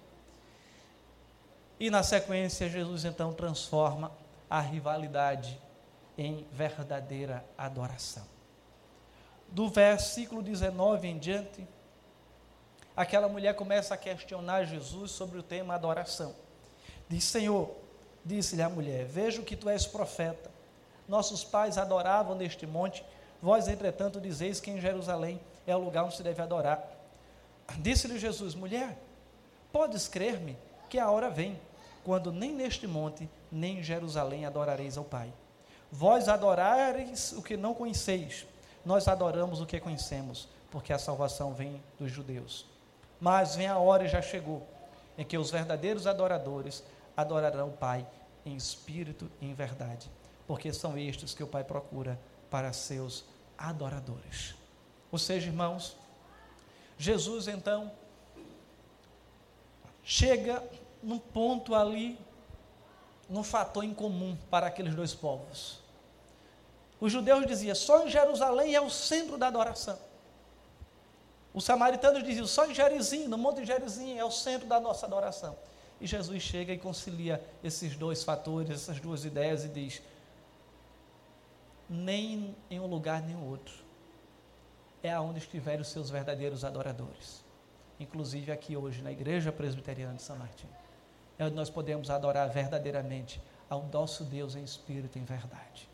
E 1.80 1.90
na 1.90 2.02
sequência, 2.02 2.70
Jesus 2.70 3.06
então 3.06 3.34
transforma 3.34 4.12
a 4.50 4.62
rivalidade 4.62 5.60
em 6.18 6.48
verdadeira 6.52 7.44
adoração. 7.58 8.24
do 9.50 9.70
versículo 9.70 10.42
19 10.42 11.08
em 11.08 11.20
diante, 11.20 11.68
aquela 12.96 13.28
mulher 13.28 13.56
começa 13.56 13.94
a 13.94 13.98
questionar 13.98 14.64
Jesus 14.66 15.12
sobre 15.12 15.38
o 15.38 15.44
tema 15.44 15.76
adoração. 15.76 16.43
Diz: 17.10 17.24
Senhor, 17.24 17.70
disse-lhe 18.24 18.62
a 18.62 18.70
mulher: 18.70 19.06
Vejo 19.06 19.44
que 19.44 19.56
tu 19.56 19.70
és 19.70 19.86
profeta. 19.86 20.52
Nossos 21.08 21.44
pais 21.44 21.78
adoravam 21.78 22.36
neste 22.36 22.66
monte, 22.66 23.04
vós, 23.42 23.68
entretanto, 23.68 24.22
dizeis 24.22 24.60
que 24.60 24.72
em 24.72 24.80
Jerusalém 24.80 25.40
é 25.68 25.76
o 25.76 25.80
lugar 25.80 26.06
onde 26.06 26.16
se 26.16 26.24
deve 26.24 26.42
adorar. 26.42 26.82
Disse-lhe 27.78 28.18
Jesus: 28.18 28.56
Mulher, 28.56 28.98
podes 29.72 30.08
crer-me 30.08 30.58
que 30.90 31.00
a 31.00 31.10
hora 31.10 31.30
vem, 31.30 31.60
quando 32.04 32.32
nem 32.32 32.54
neste 32.54 32.88
monte, 32.88 33.30
nem 33.52 33.80
em 33.80 33.84
Jerusalém 33.84 34.46
adorareis 34.46 34.98
ao 34.98 35.04
Pai. 35.04 35.34
Vós 35.92 36.28
adorareis 36.28 37.34
o 37.34 37.42
que 37.42 37.56
não 37.56 37.74
conheceis, 37.74 38.46
nós 38.86 39.08
adoramos 39.08 39.62
o 39.62 39.66
que 39.66 39.80
conhecemos, 39.80 40.48
porque 40.72 40.92
a 40.92 40.98
salvação 40.98 41.54
vem 41.54 41.82
dos 42.00 42.12
judeus. 42.12 42.66
Mas 43.20 43.56
vem 43.56 43.68
a 43.68 43.78
hora 43.78 44.06
e 44.06 44.10
já 44.10 44.22
chegou, 44.22 44.68
em 45.18 45.24
que 45.24 45.38
os 45.38 45.52
verdadeiros 45.52 46.08
adoradores 46.08 46.84
adorarão 47.16 47.70
o 47.70 47.78
Pai 47.78 48.06
em 48.46 48.56
espírito 48.56 49.32
e 49.40 49.46
em 49.46 49.54
verdade, 49.54 50.10
porque 50.48 50.74
são 50.74 50.98
estes 50.98 51.34
que 51.34 51.44
o 51.44 51.48
Pai 51.48 51.64
procura 51.64 52.20
para 52.50 52.74
seus 52.74 53.26
adoradores. 53.58 54.56
Ou 55.12 55.20
seja, 55.20 55.48
irmãos, 55.48 55.96
Jesus 56.98 57.48
então 57.48 57.92
chega 60.04 60.64
num 61.02 61.20
ponto 61.20 61.76
ali, 61.76 62.20
num 63.30 63.44
fator 63.44 63.84
em 63.84 63.94
comum 63.94 64.38
para 64.50 64.68
aqueles 64.68 64.96
dois 64.96 65.14
povos. 65.14 65.80
Os 67.00 67.12
judeus 67.12 67.46
diziam, 67.46 67.76
só 67.76 68.06
em 68.06 68.10
Jerusalém 68.10 68.76
é 68.76 68.82
o 68.82 68.90
centro 68.90 69.38
da 69.38 69.48
adoração. 69.48 69.98
Os 71.54 71.64
samaritanos 71.64 72.24
diziam, 72.24 72.48
só 72.48 72.66
em 72.66 72.74
Gerizim, 72.74 73.28
no 73.28 73.38
Monte 73.38 73.64
Gerizim, 73.64 74.18
é 74.18 74.26
o 74.26 74.32
centro 74.32 74.68
da 74.68 74.80
nossa 74.80 75.06
adoração. 75.06 75.56
E 76.02 76.08
Jesus 76.08 76.42
chega 76.42 76.74
e 76.74 76.78
concilia 76.78 77.42
esses 77.64 77.96
dois 77.96 78.24
fatores, 78.24 78.72
essas 78.72 79.00
duas 79.00 79.24
ideias 79.24 79.64
e 79.64 79.70
diz: 79.70 80.02
nem 81.90 82.56
em 82.70 82.80
um 82.80 82.88
lugar 82.88 83.22
nem 83.22 83.36
em 83.36 83.50
outro 83.50 83.84
é 85.04 85.12
aonde 85.12 85.40
estiverem 85.40 85.82
os 85.82 85.90
seus 85.90 86.10
verdadeiros 86.10 86.64
adoradores. 86.64 87.44
Inclusive 88.00 88.52
aqui 88.52 88.78
hoje 88.78 89.02
na 89.02 89.12
Igreja 89.12 89.52
Presbiteriana 89.52 90.16
de 90.16 90.22
São 90.22 90.38
Martim. 90.38 90.68
É 91.38 91.46
onde 91.46 91.56
nós 91.56 91.70
podemos 91.70 92.10
adorar 92.10 92.50
verdadeiramente 92.50 93.42
ao 93.70 93.84
nosso 93.92 94.24
Deus 94.24 94.56
em 94.56 94.64
espírito 94.64 95.18
e 95.18 95.22
em 95.22 95.26
verdade. 95.26 95.90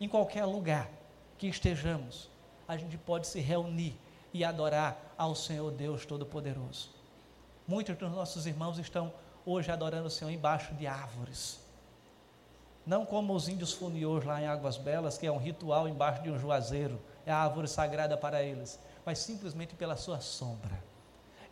Em 0.00 0.08
qualquer 0.08 0.44
lugar 0.44 0.90
que 1.38 1.46
estejamos, 1.46 2.28
a 2.66 2.76
gente 2.76 2.98
pode 2.98 3.28
se 3.28 3.38
reunir 3.38 3.96
e 4.32 4.44
adorar 4.44 5.14
ao 5.16 5.34
Senhor 5.34 5.70
Deus 5.70 6.06
Todo-Poderoso. 6.06 6.90
Muitos 7.66 7.96
dos 7.96 8.10
nossos 8.10 8.46
irmãos 8.46 8.78
estão 8.78 9.12
hoje 9.44 9.70
adorando 9.70 10.06
o 10.06 10.10
Senhor 10.10 10.30
embaixo 10.30 10.74
de 10.74 10.86
árvores. 10.86 11.60
Não 12.86 13.04
como 13.04 13.34
os 13.34 13.48
índios 13.48 13.72
funiôs 13.72 14.24
lá 14.24 14.40
em 14.40 14.46
Águas 14.46 14.76
Belas, 14.76 15.18
que 15.18 15.26
é 15.26 15.32
um 15.32 15.38
ritual 15.38 15.86
embaixo 15.86 16.22
de 16.22 16.30
um 16.30 16.38
juazeiro, 16.38 17.00
é 17.26 17.32
a 17.32 17.38
árvore 17.38 17.68
sagrada 17.68 18.16
para 18.16 18.42
eles, 18.42 18.78
mas 19.04 19.18
simplesmente 19.18 19.74
pela 19.74 19.96
sua 19.96 20.20
sombra. 20.20 20.82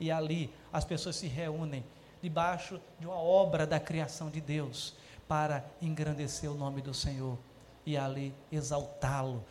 E 0.01 0.11
ali 0.11 0.53
as 0.73 0.85
pessoas 0.85 1.17
se 1.17 1.27
reúnem 1.27 1.85
debaixo 2.23 2.81
de 2.99 3.07
uma 3.07 3.17
obra 3.17 3.67
da 3.67 3.79
criação 3.79 4.31
de 4.31 4.41
Deus 4.41 4.97
para 5.27 5.65
engrandecer 5.81 6.51
o 6.51 6.55
nome 6.55 6.81
do 6.81 6.95
Senhor 6.95 7.39
e 7.85 7.97
ali 7.97 8.35
exaltá-lo, 8.51 9.45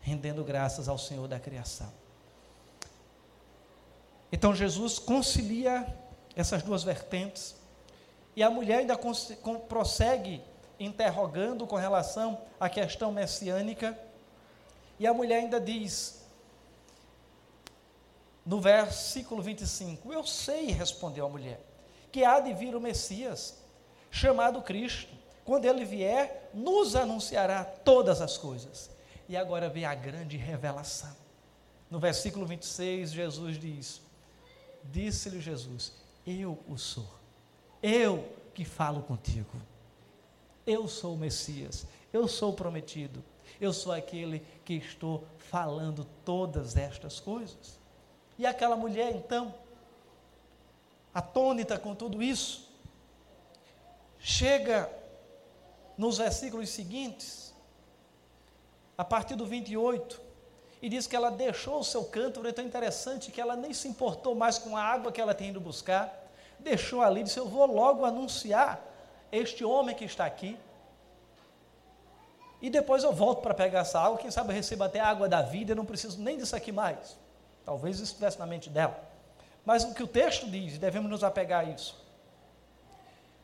rendendo 0.00 0.44
graças 0.44 0.88
ao 0.88 0.98
Senhor 0.98 1.26
da 1.26 1.38
criação. 1.40 1.92
Então 4.34 4.52
Jesus 4.52 4.98
concilia 4.98 5.86
essas 6.34 6.60
duas 6.60 6.82
vertentes 6.82 7.54
e 8.34 8.42
a 8.42 8.50
mulher 8.50 8.78
ainda 8.78 8.98
prossegue 9.68 10.42
interrogando 10.76 11.68
com 11.68 11.76
relação 11.76 12.40
à 12.58 12.68
questão 12.68 13.12
messiânica 13.12 13.96
e 14.98 15.06
a 15.06 15.14
mulher 15.14 15.36
ainda 15.36 15.60
diz 15.60 16.20
no 18.44 18.60
versículo 18.60 19.40
25: 19.40 20.12
Eu 20.12 20.24
sei, 20.24 20.72
respondeu 20.72 21.26
a 21.26 21.28
mulher, 21.28 21.60
que 22.10 22.24
há 22.24 22.40
de 22.40 22.52
vir 22.52 22.74
o 22.74 22.80
Messias, 22.80 23.62
chamado 24.10 24.60
Cristo. 24.62 25.14
Quando 25.44 25.64
ele 25.64 25.84
vier, 25.84 26.50
nos 26.52 26.96
anunciará 26.96 27.62
todas 27.62 28.20
as 28.20 28.36
coisas. 28.36 28.90
E 29.28 29.36
agora 29.36 29.68
vem 29.68 29.84
a 29.84 29.94
grande 29.94 30.36
revelação. 30.36 31.14
No 31.88 32.00
versículo 32.00 32.44
26, 32.44 33.12
Jesus 33.12 33.60
diz: 33.60 34.03
Disse-lhe 34.84 35.40
Jesus: 35.40 35.92
Eu 36.26 36.58
o 36.68 36.76
sou. 36.76 37.08
Eu 37.82 38.28
que 38.54 38.64
falo 38.64 39.02
contigo. 39.02 39.60
Eu 40.66 40.88
sou 40.88 41.14
o 41.14 41.18
Messias. 41.18 41.86
Eu 42.12 42.28
sou 42.28 42.52
o 42.52 42.56
prometido. 42.56 43.22
Eu 43.60 43.72
sou 43.72 43.92
aquele 43.92 44.40
que 44.64 44.74
estou 44.74 45.24
falando 45.38 46.06
todas 46.24 46.76
estas 46.76 47.20
coisas. 47.20 47.78
E 48.38 48.46
aquela 48.46 48.76
mulher, 48.76 49.14
então, 49.14 49.54
atônita 51.12 51.78
com 51.78 51.94
tudo 51.94 52.22
isso, 52.22 52.68
chega 54.18 54.90
nos 55.96 56.18
versículos 56.18 56.70
seguintes, 56.70 57.54
a 58.98 59.04
partir 59.04 59.36
do 59.36 59.46
28, 59.46 60.20
e 60.84 60.88
diz 60.90 61.06
que 61.06 61.16
ela 61.16 61.30
deixou 61.30 61.80
o 61.80 61.82
seu 61.82 62.04
cântaro, 62.04 62.46
é 62.46 62.52
tão 62.52 62.62
interessante 62.62 63.32
que 63.32 63.40
ela 63.40 63.56
nem 63.56 63.72
se 63.72 63.88
importou 63.88 64.34
mais 64.34 64.58
com 64.58 64.76
a 64.76 64.82
água 64.82 65.10
que 65.10 65.18
ela 65.18 65.32
tinha 65.32 65.48
ido 65.48 65.58
buscar, 65.58 66.28
deixou 66.58 67.00
ali, 67.00 67.22
disse: 67.22 67.38
Eu 67.38 67.48
vou 67.48 67.64
logo 67.64 68.04
anunciar 68.04 68.84
este 69.32 69.64
homem 69.64 69.96
que 69.96 70.04
está 70.04 70.26
aqui, 70.26 70.58
e 72.60 72.68
depois 72.68 73.02
eu 73.02 73.14
volto 73.14 73.40
para 73.40 73.54
pegar 73.54 73.78
essa 73.78 73.98
água, 73.98 74.18
quem 74.18 74.30
sabe 74.30 74.50
eu 74.50 74.54
recebo 74.54 74.84
até 74.84 75.00
a 75.00 75.06
água 75.08 75.26
da 75.26 75.40
vida, 75.40 75.72
eu 75.72 75.76
não 75.76 75.86
preciso 75.86 76.20
nem 76.20 76.36
disso 76.36 76.54
aqui 76.54 76.70
mais. 76.70 77.16
Talvez 77.64 77.96
isso 77.96 78.12
estivesse 78.12 78.38
na 78.38 78.44
mente 78.44 78.68
dela. 78.68 79.02
Mas 79.64 79.84
o 79.84 79.94
que 79.94 80.02
o 80.02 80.06
texto 80.06 80.50
diz, 80.50 80.76
devemos 80.76 81.10
nos 81.10 81.24
apegar 81.24 81.64
a 81.64 81.64
isso. 81.64 81.98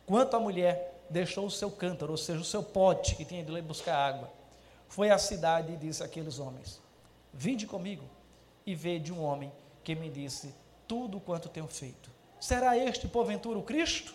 Quanto 0.05 0.37
a 0.37 0.41
mulher 0.41 1.01
deixou 1.09 1.47
o 1.47 1.51
seu 1.51 1.71
cântaro, 1.71 2.13
ou 2.13 2.19
seja, 2.19 2.39
o 2.39 2.45
seu 2.45 2.63
pote 2.63 3.17
que 3.17 3.25
tinha 3.25 3.43
de 3.43 3.63
buscar 3.63 3.97
água, 3.97 4.29
foi 4.91 5.09
à 5.09 5.17
cidade 5.17 5.73
e 5.73 5.77
disse 5.79 6.03
àqueles 6.03 6.39
homens: 6.39 6.79
Vinde 7.33 7.67
comigo 7.67 8.05
e 8.67 8.75
vede 8.75 9.13
um 9.13 9.23
homem 9.23 9.53
que 9.83 9.95
me 9.95 10.11
disse 10.11 10.55
tudo 10.87 11.21
quanto 11.21 11.49
tenho 11.49 11.69
feito. 11.69 12.11
Será 12.41 12.77
este, 12.77 13.07
porventura, 13.07 13.59
o 13.59 13.63
Cristo? 13.63 14.15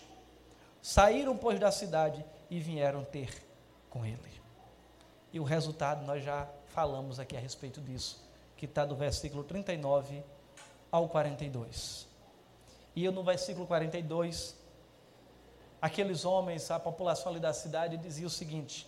Saíram, 0.81 1.37
pois, 1.37 1.59
da 1.59 1.71
cidade 1.71 2.23
e 2.49 2.59
vieram 2.59 3.03
ter 3.03 3.29
com 3.89 4.05
ele. 4.05 4.41
E 5.31 5.39
o 5.39 5.43
resultado 5.43 6.05
nós 6.05 6.23
já 6.23 6.47
falamos 6.67 7.19
aqui 7.19 7.35
a 7.35 7.39
respeito 7.39 7.81
disso, 7.81 8.23
que 8.57 8.65
está 8.65 8.85
do 8.85 8.95
versículo 8.95 9.43
39 9.43 10.23
ao 10.91 11.09
42. 11.09 12.07
E 12.95 13.09
no 13.09 13.23
versículo 13.23 13.67
42 13.67 14.55
aqueles 15.81 16.25
homens, 16.25 16.71
a 16.71 16.79
população 16.79 17.31
ali 17.31 17.39
da 17.39 17.53
cidade, 17.53 17.97
dizia 17.97 18.25
o 18.25 18.29
seguinte: 18.29 18.87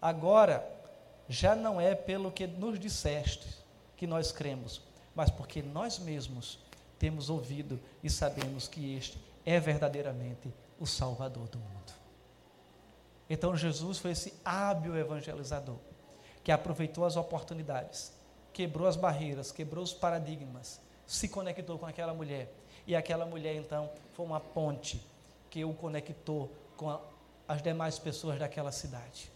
agora 0.00 0.79
já 1.30 1.54
não 1.54 1.80
é 1.80 1.94
pelo 1.94 2.32
que 2.32 2.44
nos 2.44 2.76
disseste 2.76 3.46
que 3.96 4.04
nós 4.04 4.32
cremos, 4.32 4.82
mas 5.14 5.30
porque 5.30 5.62
nós 5.62 5.96
mesmos 5.96 6.58
temos 6.98 7.30
ouvido 7.30 7.78
e 8.02 8.10
sabemos 8.10 8.66
que 8.66 8.96
este 8.96 9.16
é 9.46 9.60
verdadeiramente 9.60 10.52
o 10.76 10.84
Salvador 10.88 11.46
do 11.46 11.58
mundo. 11.58 11.92
Então 13.28 13.56
Jesus 13.56 13.98
foi 13.98 14.10
esse 14.10 14.34
hábil 14.44 14.96
evangelizador 14.96 15.76
que 16.42 16.50
aproveitou 16.50 17.04
as 17.04 17.14
oportunidades, 17.14 18.12
quebrou 18.52 18.88
as 18.88 18.96
barreiras, 18.96 19.52
quebrou 19.52 19.84
os 19.84 19.92
paradigmas, 19.92 20.80
se 21.06 21.28
conectou 21.28 21.78
com 21.78 21.86
aquela 21.86 22.12
mulher 22.12 22.52
e 22.88 22.96
aquela 22.96 23.24
mulher 23.24 23.54
então 23.54 23.88
foi 24.14 24.26
uma 24.26 24.40
ponte 24.40 25.00
que 25.48 25.64
o 25.64 25.74
conectou 25.74 26.52
com 26.76 26.90
a, 26.90 27.00
as 27.46 27.62
demais 27.62 28.00
pessoas 28.00 28.36
daquela 28.36 28.72
cidade. 28.72 29.30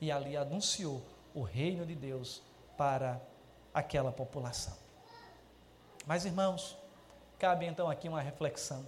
E 0.00 0.12
ali 0.12 0.36
anunciou 0.36 1.02
o 1.34 1.42
reino 1.42 1.86
de 1.86 1.94
Deus 1.94 2.42
para 2.76 3.20
aquela 3.72 4.10
população. 4.10 4.76
Mas, 6.06 6.24
irmãos, 6.24 6.76
cabe 7.38 7.66
então 7.66 7.88
aqui 7.88 8.08
uma 8.08 8.20
reflexão 8.20 8.86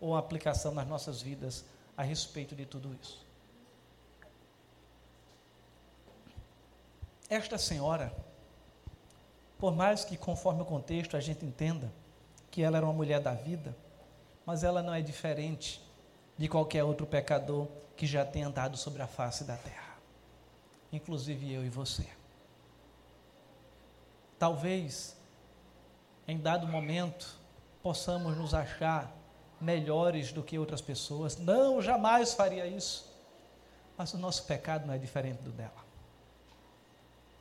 ou 0.00 0.10
uma 0.10 0.18
aplicação 0.18 0.72
nas 0.72 0.86
nossas 0.86 1.22
vidas 1.22 1.64
a 1.96 2.02
respeito 2.02 2.54
de 2.54 2.66
tudo 2.66 2.96
isso. 3.00 3.24
Esta 7.28 7.56
senhora, 7.56 8.14
por 9.58 9.74
mais 9.74 10.04
que 10.04 10.16
conforme 10.16 10.60
o 10.62 10.66
contexto 10.66 11.16
a 11.16 11.20
gente 11.20 11.46
entenda 11.46 11.90
que 12.50 12.62
ela 12.62 12.76
era 12.76 12.84
uma 12.84 12.92
mulher 12.92 13.20
da 13.20 13.32
vida, 13.32 13.74
mas 14.44 14.62
ela 14.62 14.82
não 14.82 14.92
é 14.92 15.00
diferente 15.00 15.80
de 16.36 16.48
qualquer 16.48 16.84
outro 16.84 17.06
pecador 17.06 17.66
que 17.96 18.06
já 18.06 18.24
tenha 18.24 18.48
andado 18.48 18.76
sobre 18.76 19.00
a 19.00 19.06
face 19.06 19.44
da 19.44 19.56
terra, 19.56 19.81
inclusive 20.92 21.52
eu 21.52 21.64
e 21.64 21.68
você. 21.68 22.06
talvez 24.38 25.16
em 26.26 26.36
dado 26.36 26.66
momento 26.66 27.38
possamos 27.80 28.36
nos 28.36 28.52
achar 28.52 29.12
melhores 29.60 30.32
do 30.32 30.42
que 30.42 30.58
outras 30.58 30.80
pessoas. 30.80 31.36
Não, 31.36 31.80
jamais 31.80 32.34
faria 32.34 32.66
isso. 32.66 33.08
Mas 33.96 34.12
o 34.14 34.18
nosso 34.18 34.44
pecado 34.44 34.84
não 34.84 34.94
é 34.94 34.98
diferente 34.98 35.42
do 35.42 35.52
dela. 35.52 35.84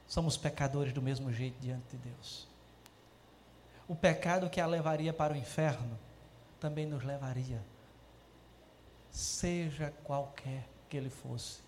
Somos 0.08 0.38
pecadores 0.38 0.94
do 0.94 1.02
mesmo 1.02 1.34
jeito 1.34 1.60
diante 1.60 1.98
de 1.98 1.98
Deus. 1.98 2.48
O 3.88 3.96
pecado 3.96 4.48
que 4.48 4.62
a 4.62 4.68
levaria 4.68 5.12
para 5.12 5.34
o 5.34 5.36
inferno 5.36 5.98
também 6.60 6.86
nos 6.86 7.04
levaria, 7.04 7.64
seja 9.10 9.92
qualquer 10.04 10.68
que 10.88 10.96
ele 10.96 11.10
fosse, 11.10 11.62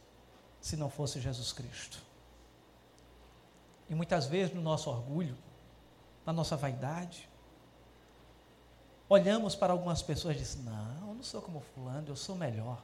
se 0.63 0.77
não 0.77 0.89
fosse 0.89 1.19
Jesus 1.19 1.51
Cristo. 1.51 2.01
E 3.89 3.93
muitas 3.93 4.27
vezes 4.27 4.55
no 4.55 4.61
nosso 4.61 4.89
orgulho, 4.89 5.37
na 6.25 6.31
nossa 6.31 6.55
vaidade, 6.55 7.29
olhamos 9.09 9.55
para 9.55 9.73
algumas 9.73 10.01
pessoas 10.01 10.37
e 10.37 10.39
dizemos: 10.39 10.65
Não, 10.65 11.09
eu 11.09 11.15
não 11.15 11.23
sou 11.23 11.41
como 11.41 11.59
Fulano, 11.59 12.07
eu 12.07 12.15
sou 12.15 12.37
melhor. 12.37 12.81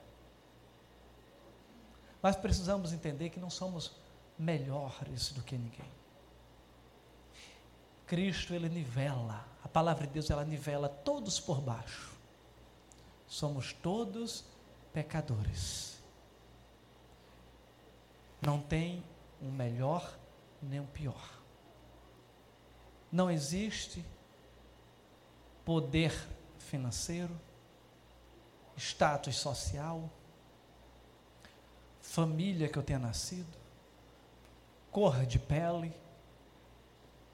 Mas 2.21 2.35
precisamos 2.35 2.91
entender 2.91 3.29
que 3.29 3.39
não 3.39 3.49
somos 3.49 3.93
melhores 4.37 5.31
do 5.31 5.41
que 5.41 5.57
ninguém. 5.57 5.89
Cristo, 8.05 8.53
ele 8.53 8.67
nivela, 8.67 9.47
a 9.63 9.69
palavra 9.69 10.05
de 10.05 10.11
Deus, 10.11 10.29
ela 10.29 10.43
nivela 10.43 10.89
todos 10.89 11.39
por 11.39 11.61
baixo. 11.61 12.11
Somos 13.25 13.71
todos 13.71 14.43
pecadores. 14.91 15.98
Não 18.41 18.59
tem 18.61 19.03
um 19.41 19.51
melhor 19.51 20.17
nem 20.61 20.79
um 20.79 20.85
pior. 20.85 21.39
Não 23.11 23.29
existe 23.29 24.05
poder 25.65 26.13
financeiro, 26.57 27.39
status 28.77 29.35
social, 29.35 30.09
família 32.01 32.67
que 32.67 32.77
eu 32.77 32.83
tenha 32.83 32.99
nascido, 32.99 33.57
cor 34.91 35.25
de 35.25 35.39
pele, 35.39 35.93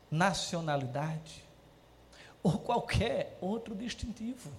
nacionalidade 0.10 1.44
ou 2.44 2.60
qualquer 2.60 3.38
outro 3.42 3.74
distintivo. 3.76 4.52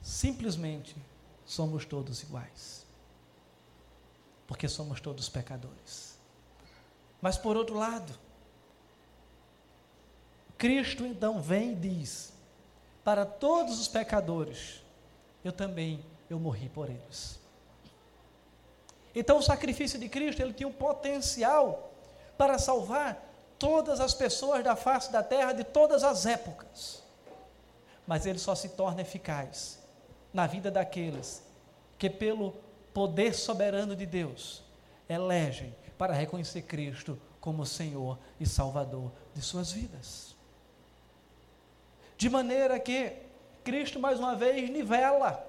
Simplesmente 0.00 0.96
somos 1.44 1.84
todos 1.84 2.22
iguais. 2.22 2.85
Porque 4.46 4.68
somos 4.68 5.00
todos 5.00 5.28
pecadores. 5.28 6.16
Mas 7.20 7.36
por 7.36 7.56
outro 7.56 7.74
lado, 7.74 8.12
Cristo 10.56 11.04
então 11.04 11.40
vem 11.40 11.72
e 11.72 11.74
diz: 11.74 12.32
para 13.04 13.24
todos 13.26 13.80
os 13.80 13.88
pecadores, 13.88 14.82
eu 15.44 15.52
também 15.52 16.04
eu 16.28 16.38
morri 16.38 16.68
por 16.68 16.88
eles. 16.88 17.38
Então 19.14 19.38
o 19.38 19.42
sacrifício 19.42 19.98
de 19.98 20.08
Cristo, 20.08 20.42
ele 20.42 20.52
tinha 20.52 20.68
um 20.68 20.72
potencial 20.72 21.90
para 22.36 22.58
salvar 22.58 23.22
todas 23.58 24.00
as 24.00 24.12
pessoas 24.12 24.62
da 24.62 24.76
face 24.76 25.10
da 25.10 25.22
terra 25.22 25.52
de 25.52 25.64
todas 25.64 26.04
as 26.04 26.26
épocas. 26.26 27.02
Mas 28.06 28.26
ele 28.26 28.38
só 28.38 28.54
se 28.54 28.70
torna 28.70 29.00
eficaz 29.02 29.78
na 30.32 30.46
vida 30.46 30.70
daqueles 30.70 31.42
que 31.98 32.10
pelo 32.10 32.54
poder 32.96 33.34
soberano 33.34 33.94
de 33.94 34.06
Deus 34.06 34.62
elegem 35.06 35.76
para 35.98 36.14
reconhecer 36.14 36.62
Cristo 36.62 37.20
como 37.42 37.66
Senhor 37.66 38.18
e 38.40 38.46
Salvador 38.46 39.12
de 39.34 39.42
suas 39.42 39.70
vidas. 39.70 40.34
De 42.16 42.30
maneira 42.30 42.80
que 42.80 43.12
Cristo 43.62 44.00
mais 44.00 44.18
uma 44.18 44.34
vez 44.34 44.70
nivela. 44.70 45.46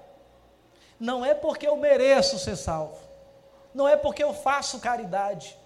Não 1.00 1.24
é 1.24 1.32
porque 1.32 1.66
eu 1.66 1.76
mereço 1.78 2.38
ser 2.38 2.54
salvo 2.56 3.08
não 3.74 3.86
é 3.86 3.96
porque 3.96 4.24
eu 4.24 4.34
faço 4.34 4.80
caridade, 4.80 5.56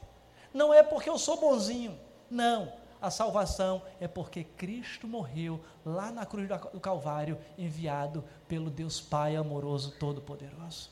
não 0.53 0.73
é 0.75 0.83
porque 0.83 1.09
eu 1.09 1.18
sou 1.18 1.40
bonzinho, 1.40 1.99
não. 2.31 2.71
A 3.01 3.11
salvação 3.11 3.83
é 3.99 4.07
porque 4.07 4.45
Cristo 4.45 5.09
morreu 5.09 5.61
lá 5.85 6.12
na 6.12 6.27
cruz 6.27 6.47
do 6.47 6.79
Calvário, 6.79 7.38
enviado 7.59 8.23
pelo 8.47 8.71
Deus 8.71 9.01
Pai 9.01 9.35
amoroso, 9.35 9.92
todo-poderoso. 9.99 10.90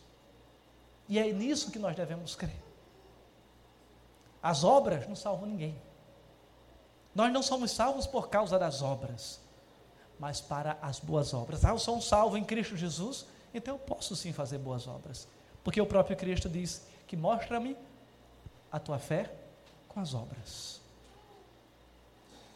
E 1.11 1.19
é 1.19 1.33
nisso 1.33 1.73
que 1.73 1.79
nós 1.81 1.97
devemos 1.97 2.37
crer. 2.37 2.63
As 4.41 4.63
obras 4.63 5.09
não 5.09 5.17
salvam 5.17 5.45
ninguém. 5.45 5.77
Nós 7.13 7.33
não 7.33 7.43
somos 7.43 7.73
salvos 7.73 8.07
por 8.07 8.29
causa 8.29 8.57
das 8.61 8.81
obras, 8.81 9.41
mas 10.21 10.41
para 10.41 10.79
as 10.81 11.01
boas 11.01 11.35
obras. 11.35 11.65
Ah, 11.65 11.71
eu 11.71 11.81
sou 11.81 11.97
um 11.97 12.01
salvo 12.01 12.37
em 12.37 12.45
Cristo 12.45 12.77
Jesus, 12.77 13.27
então 13.53 13.75
eu 13.75 13.79
posso 13.81 14.15
sim 14.15 14.33
fazer 14.33 14.59
boas 14.59 14.87
obras. 14.87 15.27
Porque 15.65 15.81
o 15.81 15.87
próprio 15.87 16.17
Cristo 16.17 16.49
diz 16.49 16.87
que 17.09 17.17
mostra-me 17.17 17.77
a 18.71 18.79
tua 18.79 19.01
fé 19.01 19.35
com 19.89 19.99
as 19.99 20.15
obras. 20.15 20.81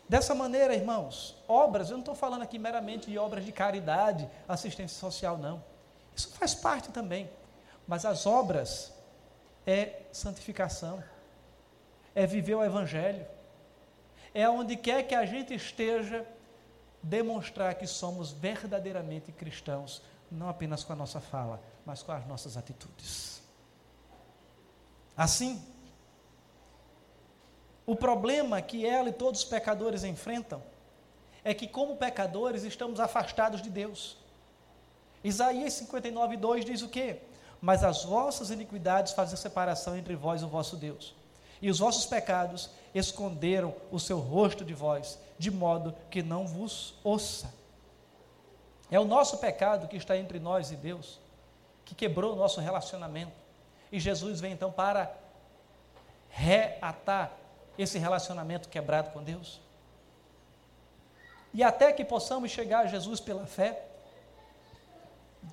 Dessa 0.08 0.32
maneira, 0.32 0.76
irmãos, 0.76 1.34
obras, 1.48 1.90
eu 1.90 1.94
não 1.94 2.02
estou 2.02 2.14
falando 2.14 2.42
aqui 2.42 2.56
meramente 2.56 3.10
de 3.10 3.18
obras 3.18 3.44
de 3.44 3.50
caridade, 3.50 4.30
assistência 4.46 4.96
social, 4.96 5.36
não. 5.36 5.60
Isso 6.14 6.28
faz 6.28 6.54
parte 6.54 6.90
também. 6.90 7.28
Mas 7.86 8.04
as 8.04 8.26
obras 8.26 8.92
é 9.66 10.02
santificação, 10.12 11.02
é 12.14 12.26
viver 12.26 12.54
o 12.54 12.64
Evangelho, 12.64 13.26
é 14.32 14.48
onde 14.48 14.76
quer 14.76 15.02
que 15.04 15.14
a 15.14 15.24
gente 15.24 15.54
esteja, 15.54 16.26
demonstrar 17.02 17.74
que 17.74 17.86
somos 17.86 18.32
verdadeiramente 18.32 19.30
cristãos, 19.30 20.02
não 20.30 20.48
apenas 20.48 20.82
com 20.82 20.92
a 20.92 20.96
nossa 20.96 21.20
fala, 21.20 21.62
mas 21.84 22.02
com 22.02 22.12
as 22.12 22.26
nossas 22.26 22.56
atitudes. 22.56 23.42
Assim, 25.16 25.62
o 27.86 27.94
problema 27.94 28.60
que 28.62 28.86
ela 28.86 29.10
e 29.10 29.12
todos 29.12 29.40
os 29.40 29.46
pecadores 29.46 30.02
enfrentam 30.02 30.62
é 31.44 31.52
que, 31.52 31.68
como 31.68 31.96
pecadores, 31.96 32.64
estamos 32.64 32.98
afastados 32.98 33.60
de 33.60 33.68
Deus. 33.68 34.16
Isaías 35.22 35.74
59, 35.74 36.36
2 36.36 36.64
diz 36.64 36.82
o 36.82 36.88
quê? 36.88 37.20
Mas 37.64 37.82
as 37.82 38.04
vossas 38.04 38.50
iniquidades 38.50 39.14
fazem 39.14 39.38
separação 39.38 39.96
entre 39.96 40.14
vós 40.14 40.42
e 40.42 40.44
o 40.44 40.48
vosso 40.48 40.76
Deus, 40.76 41.14
e 41.62 41.70
os 41.70 41.78
vossos 41.78 42.04
pecados 42.04 42.68
esconderam 42.94 43.74
o 43.90 43.98
seu 43.98 44.18
rosto 44.18 44.66
de 44.66 44.74
vós, 44.74 45.18
de 45.38 45.50
modo 45.50 45.94
que 46.10 46.22
não 46.22 46.46
vos 46.46 46.92
ouça. 47.02 47.50
É 48.90 49.00
o 49.00 49.06
nosso 49.06 49.38
pecado 49.38 49.88
que 49.88 49.96
está 49.96 50.14
entre 50.14 50.38
nós 50.38 50.72
e 50.72 50.76
Deus, 50.76 51.18
que 51.86 51.94
quebrou 51.94 52.34
o 52.34 52.36
nosso 52.36 52.60
relacionamento. 52.60 53.32
E 53.90 53.98
Jesus 53.98 54.42
vem 54.42 54.52
então 54.52 54.70
para 54.70 55.10
reatar 56.28 57.32
esse 57.78 57.96
relacionamento 57.96 58.68
quebrado 58.68 59.10
com 59.10 59.22
Deus. 59.22 59.58
E 61.54 61.62
até 61.62 61.94
que 61.94 62.04
possamos 62.04 62.50
chegar 62.50 62.80
a 62.80 62.88
Jesus 62.88 63.20
pela 63.20 63.46
fé, 63.46 63.86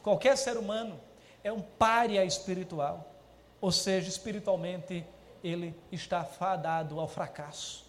qualquer 0.04 0.38
ser 0.38 0.58
humano 0.58 1.00
é 1.44 1.52
um 1.52 1.62
pária 1.62 2.24
espiritual, 2.24 3.12
ou 3.60 3.72
seja, 3.72 4.10
espiritualmente 4.10 5.06
ele 5.44 5.76
está 5.92 6.24
fadado 6.24 7.00
ao 7.00 7.08
fracasso. 7.08 7.86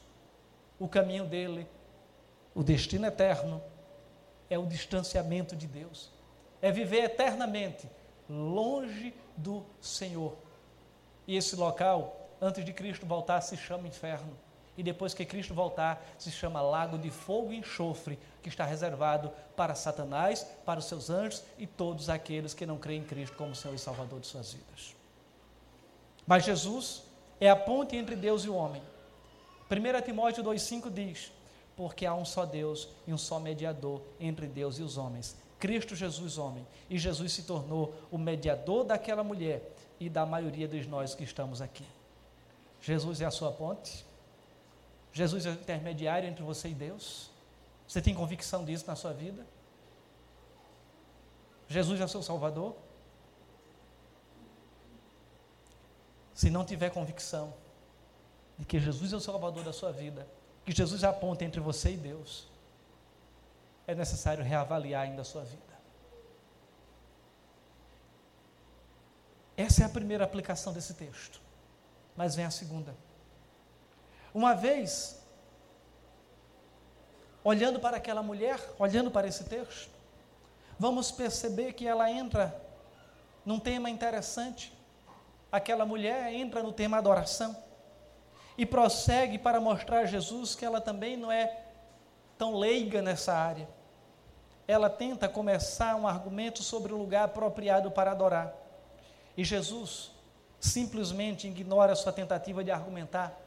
O 0.78 0.88
caminho 0.88 1.26
dele, 1.26 1.66
o 2.54 2.62
destino 2.62 3.06
eterno, 3.06 3.62
é 4.48 4.58
o 4.58 4.66
distanciamento 4.66 5.54
de 5.54 5.66
Deus, 5.66 6.10
é 6.60 6.70
viver 6.70 7.04
eternamente 7.04 7.88
longe 8.28 9.14
do 9.36 9.64
Senhor. 9.80 10.36
E 11.26 11.36
esse 11.36 11.56
local, 11.56 12.28
antes 12.40 12.64
de 12.64 12.72
Cristo 12.72 13.06
voltar, 13.06 13.40
se 13.40 13.56
chama 13.56 13.86
inferno. 13.88 14.36
E 14.76 14.82
depois 14.82 15.12
que 15.12 15.24
Cristo 15.24 15.52
voltar, 15.52 16.02
se 16.18 16.30
chama 16.30 16.62
lago 16.62 16.96
de 16.96 17.10
fogo 17.10 17.52
e 17.52 17.58
enxofre, 17.58 18.18
que 18.42 18.48
está 18.48 18.64
reservado 18.64 19.30
para 19.54 19.74
Satanás, 19.74 20.46
para 20.64 20.80
os 20.80 20.86
seus 20.86 21.10
anjos 21.10 21.42
e 21.58 21.66
todos 21.66 22.08
aqueles 22.08 22.54
que 22.54 22.64
não 22.64 22.78
creem 22.78 23.02
em 23.02 23.04
Cristo 23.04 23.36
como 23.36 23.54
Senhor 23.54 23.74
e 23.74 23.78
Salvador 23.78 24.20
de 24.20 24.26
suas 24.26 24.52
vidas. 24.52 24.96
Mas 26.26 26.44
Jesus 26.44 27.02
é 27.40 27.50
a 27.50 27.56
ponte 27.56 27.96
entre 27.96 28.16
Deus 28.16 28.44
e 28.44 28.48
o 28.48 28.54
homem. 28.54 28.82
1 29.70 30.02
Timóteo 30.02 30.42
2,5 30.42 30.90
diz: 30.90 31.32
Porque 31.76 32.06
há 32.06 32.14
um 32.14 32.24
só 32.24 32.46
Deus 32.46 32.88
e 33.06 33.12
um 33.12 33.18
só 33.18 33.38
mediador 33.38 34.00
entre 34.18 34.46
Deus 34.46 34.78
e 34.78 34.82
os 34.82 34.96
homens, 34.96 35.36
Cristo 35.58 35.94
Jesus, 35.94 36.38
homem. 36.38 36.66
E 36.90 36.98
Jesus 36.98 37.32
se 37.32 37.44
tornou 37.44 37.94
o 38.10 38.18
mediador 38.18 38.84
daquela 38.84 39.22
mulher 39.22 39.62
e 40.00 40.08
da 40.08 40.26
maioria 40.26 40.66
de 40.66 40.84
nós 40.88 41.14
que 41.14 41.22
estamos 41.22 41.62
aqui. 41.62 41.84
Jesus 42.80 43.20
é 43.20 43.26
a 43.26 43.30
sua 43.30 43.52
ponte. 43.52 44.04
Jesus 45.12 45.44
é 45.46 45.50
o 45.50 45.54
intermediário 45.54 46.28
entre 46.28 46.42
você 46.42 46.68
e 46.68 46.74
Deus. 46.74 47.30
Você 47.86 48.00
tem 48.00 48.14
convicção 48.14 48.64
disso 48.64 48.86
na 48.86 48.96
sua 48.96 49.12
vida? 49.12 49.46
Jesus 51.68 52.00
é 52.00 52.04
o 52.04 52.08
seu 52.08 52.22
Salvador? 52.22 52.74
Se 56.34 56.50
não 56.50 56.64
tiver 56.64 56.90
convicção, 56.90 57.54
de 58.58 58.64
que 58.64 58.78
Jesus 58.78 59.12
é 59.12 59.16
o 59.16 59.20
Salvador 59.20 59.64
da 59.64 59.72
sua 59.72 59.92
vida, 59.92 60.26
que 60.64 60.72
Jesus 60.72 61.02
é 61.02 61.06
a 61.06 61.12
ponte 61.12 61.44
entre 61.44 61.60
você 61.60 61.92
e 61.92 61.96
Deus, 61.96 62.48
é 63.86 63.94
necessário 63.94 64.44
reavaliar 64.44 65.02
ainda 65.02 65.22
a 65.22 65.24
sua 65.24 65.44
vida. 65.44 65.72
Essa 69.56 69.82
é 69.82 69.86
a 69.86 69.88
primeira 69.88 70.24
aplicação 70.24 70.72
desse 70.72 70.94
texto. 70.94 71.40
Mas 72.16 72.34
vem 72.34 72.44
a 72.44 72.50
segunda. 72.50 72.94
Uma 74.34 74.54
vez, 74.54 75.22
olhando 77.44 77.78
para 77.78 77.98
aquela 77.98 78.22
mulher, 78.22 78.58
olhando 78.78 79.10
para 79.10 79.28
esse 79.28 79.44
texto, 79.44 79.90
vamos 80.78 81.10
perceber 81.10 81.74
que 81.74 81.86
ela 81.86 82.10
entra 82.10 82.58
num 83.44 83.58
tema 83.58 83.90
interessante. 83.90 84.72
Aquela 85.50 85.84
mulher 85.84 86.32
entra 86.32 86.62
no 86.62 86.72
tema 86.72 86.96
adoração 86.96 87.54
e 88.56 88.64
prossegue 88.64 89.38
para 89.38 89.60
mostrar 89.60 90.00
a 90.00 90.06
Jesus 90.06 90.54
que 90.54 90.64
ela 90.64 90.80
também 90.80 91.16
não 91.16 91.30
é 91.30 91.64
tão 92.38 92.56
leiga 92.56 93.02
nessa 93.02 93.34
área. 93.34 93.68
Ela 94.66 94.88
tenta 94.88 95.28
começar 95.28 95.94
um 95.96 96.06
argumento 96.06 96.62
sobre 96.62 96.92
o 96.92 96.96
lugar 96.96 97.24
apropriado 97.24 97.90
para 97.90 98.12
adorar. 98.12 98.54
E 99.36 99.44
Jesus 99.44 100.10
simplesmente 100.58 101.48
ignora 101.48 101.94
sua 101.94 102.12
tentativa 102.12 102.62
de 102.62 102.70
argumentar 102.70 103.41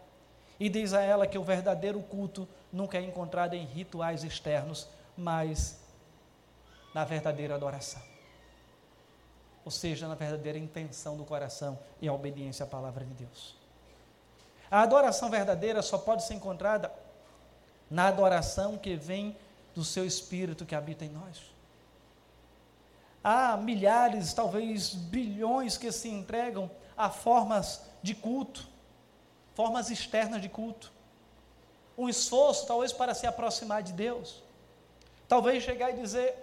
e 0.59 0.69
diz 0.69 0.93
a 0.93 1.01
ela 1.01 1.27
que 1.27 1.37
o 1.37 1.43
verdadeiro 1.43 2.01
culto 2.01 2.47
nunca 2.71 2.97
é 2.97 3.01
encontrado 3.01 3.53
em 3.53 3.65
rituais 3.65 4.23
externos, 4.23 4.87
mas 5.17 5.79
na 6.93 7.03
verdadeira 7.03 7.55
adoração. 7.55 8.01
Ou 9.65 9.71
seja, 9.71 10.07
na 10.07 10.15
verdadeira 10.15 10.57
intenção 10.57 11.17
do 11.17 11.25
coração 11.25 11.77
e 12.01 12.07
a 12.07 12.13
obediência 12.13 12.63
à 12.63 12.67
palavra 12.67 13.03
de 13.03 13.13
Deus. 13.13 13.55
A 14.69 14.81
adoração 14.81 15.29
verdadeira 15.29 15.81
só 15.81 15.97
pode 15.97 16.23
ser 16.23 16.35
encontrada 16.35 16.91
na 17.89 18.07
adoração 18.07 18.77
que 18.77 18.95
vem 18.95 19.35
do 19.73 19.83
seu 19.83 20.05
espírito 20.05 20.65
que 20.65 20.75
habita 20.75 21.03
em 21.03 21.09
nós. 21.09 21.53
Há 23.23 23.57
milhares, 23.57 24.33
talvez 24.33 24.93
bilhões 24.93 25.77
que 25.77 25.91
se 25.91 26.09
entregam 26.09 26.69
a 26.95 27.09
formas 27.09 27.81
de 28.01 28.13
culto, 28.13 28.67
formas 29.55 29.89
externas 29.89 30.41
de 30.41 30.49
culto. 30.49 30.91
Um 31.97 32.07
esforço, 32.07 32.67
talvez, 32.67 32.93
para 32.93 33.13
se 33.13 33.25
aproximar 33.25 33.81
de 33.81 33.93
Deus. 33.93 34.43
Talvez 35.27 35.63
chegar 35.63 35.91
e 35.91 35.93
dizer: 35.93 36.37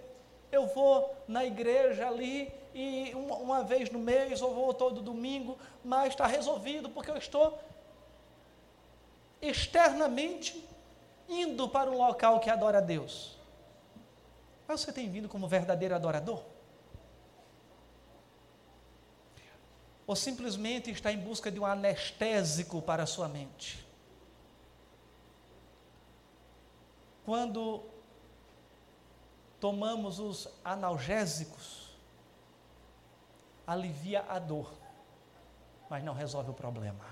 Eu 0.50 0.66
vou 0.66 1.14
na 1.28 1.44
igreja 1.44 2.08
ali 2.08 2.52
e 2.74 3.12
uma, 3.14 3.36
uma 3.36 3.62
vez 3.62 3.90
no 3.90 3.98
mês, 3.98 4.40
ou 4.40 4.54
vou 4.54 4.74
todo 4.74 5.00
domingo, 5.00 5.58
mas 5.84 6.08
está 6.08 6.26
resolvido, 6.26 6.88
porque 6.88 7.10
eu 7.10 7.16
estou 7.16 7.58
externamente 9.40 10.66
indo 11.28 11.68
para 11.68 11.90
um 11.90 11.96
local 11.96 12.40
que 12.40 12.48
adora 12.48 12.78
a 12.78 12.80
Deus. 12.80 13.36
Mas 14.66 14.80
você 14.80 14.92
tem 14.92 15.10
vindo 15.10 15.28
como 15.28 15.46
verdadeiro 15.46 15.94
adorador? 15.94 16.42
Ou 20.12 20.16
simplesmente 20.16 20.90
está 20.90 21.10
em 21.10 21.16
busca 21.16 21.50
de 21.50 21.58
um 21.58 21.64
anestésico 21.64 22.82
para 22.82 23.04
a 23.04 23.06
sua 23.06 23.28
mente. 23.28 23.82
Quando 27.24 27.82
tomamos 29.58 30.18
os 30.18 30.48
analgésicos, 30.62 31.96
alivia 33.66 34.22
a 34.28 34.38
dor, 34.38 34.70
mas 35.88 36.04
não 36.04 36.12
resolve 36.12 36.50
o 36.50 36.54
problema. 36.54 37.06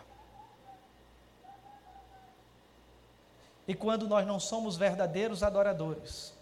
E 3.66 3.74
quando 3.74 4.06
nós 4.06 4.26
não 4.26 4.38
somos 4.38 4.76
verdadeiros 4.76 5.42
adoradores, 5.42 6.34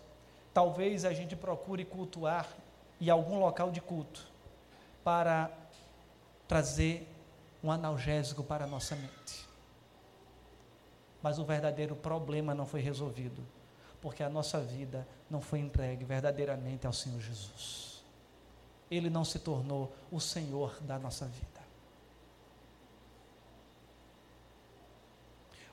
talvez 0.53 1.05
a 1.05 1.13
gente 1.13 1.37
procure 1.37 1.85
cultuar 1.85 2.49
em 3.01 3.09
algum 3.09 3.39
local 3.39 3.71
de 3.71 3.81
culto 3.81 4.27
para 5.05 5.68
trazer 6.49 7.07
um 7.63 7.71
analgésico 7.71 8.43
para 8.43 8.65
a 8.65 8.67
nossa 8.67 8.97
mente. 8.97 9.47
Mas 11.23 11.39
o 11.39 11.45
verdadeiro 11.45 11.95
problema 11.95 12.55
não 12.55 12.65
foi 12.65 12.81
resolvido, 12.81 13.47
porque 14.01 14.23
a 14.23 14.31
nossa 14.31 14.59
vida 14.59 15.07
não 15.29 15.43
foi 15.43 15.59
entregue 15.59 16.05
verdadeiramente 16.05 16.87
ao 16.87 16.93
Senhor 16.93 17.21
Jesus. 17.21 18.03
Ele 18.91 19.11
não 19.11 19.25
se 19.25 19.39
tornou 19.39 19.95
o 20.11 20.19
Senhor 20.19 20.81
da 20.81 20.99
nossa 20.99 21.27
vida. 21.27 21.59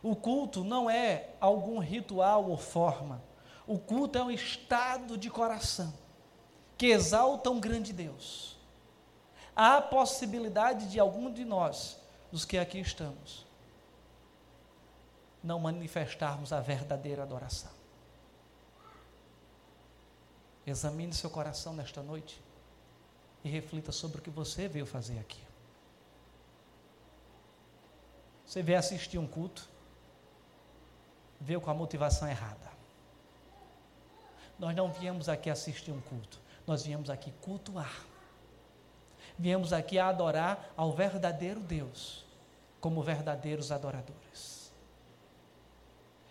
O 0.03 0.15
culto 0.15 0.63
não 0.63 0.89
é 0.89 1.29
algum 1.39 1.79
ritual 1.79 2.49
ou 2.49 2.57
forma. 2.57 3.23
O 3.65 3.79
culto 3.79 4.17
é 4.19 4.23
um 4.23 4.29
estado 4.29 5.17
de 5.17 5.29
coração 5.29 5.93
que 6.77 6.87
exalta 6.87 7.49
um 7.49 7.59
grande 7.59 7.93
Deus 7.93 8.54
há 9.55 9.81
possibilidade 9.81 10.89
de 10.89 10.99
algum 10.99 11.31
de 11.31 11.45
nós, 11.45 11.97
dos 12.31 12.43
que 12.43 12.57
aqui 12.57 12.79
estamos, 12.79 13.45
não 15.43 15.59
manifestarmos 15.59 16.51
a 16.51 16.59
verdadeira 16.59 17.23
adoração. 17.23 17.71
Examine 20.67 21.13
seu 21.13 21.29
coração 21.29 21.73
nesta 21.73 22.01
noite 22.01 22.41
e 23.43 23.49
reflita 23.49 23.91
sobre 23.91 24.17
o 24.17 24.21
que 24.21 24.29
você 24.31 24.67
veio 24.67 24.85
fazer 24.85 25.19
aqui. 25.19 25.41
Você 28.45 28.63
veio 28.63 28.79
assistir 28.79 29.19
um 29.19 29.27
culto, 29.27 29.69
veio 31.39 31.61
com 31.61 31.69
a 31.69 31.73
motivação 31.73 32.27
errada. 32.27 32.73
Nós 34.57 34.75
não 34.75 34.91
viemos 34.91 35.29
aqui 35.29 35.49
assistir 35.49 35.91
um 35.91 36.01
culto, 36.01 36.39
nós 36.65 36.83
viemos 36.83 37.09
aqui 37.09 37.31
cultuar. 37.41 38.14
Viemos 39.37 39.73
aqui 39.73 39.99
a 39.99 40.07
adorar 40.07 40.71
ao 40.77 40.91
verdadeiro 40.91 41.59
Deus, 41.59 42.25
como 42.79 43.03
verdadeiros 43.03 43.71
adoradores. 43.71 44.71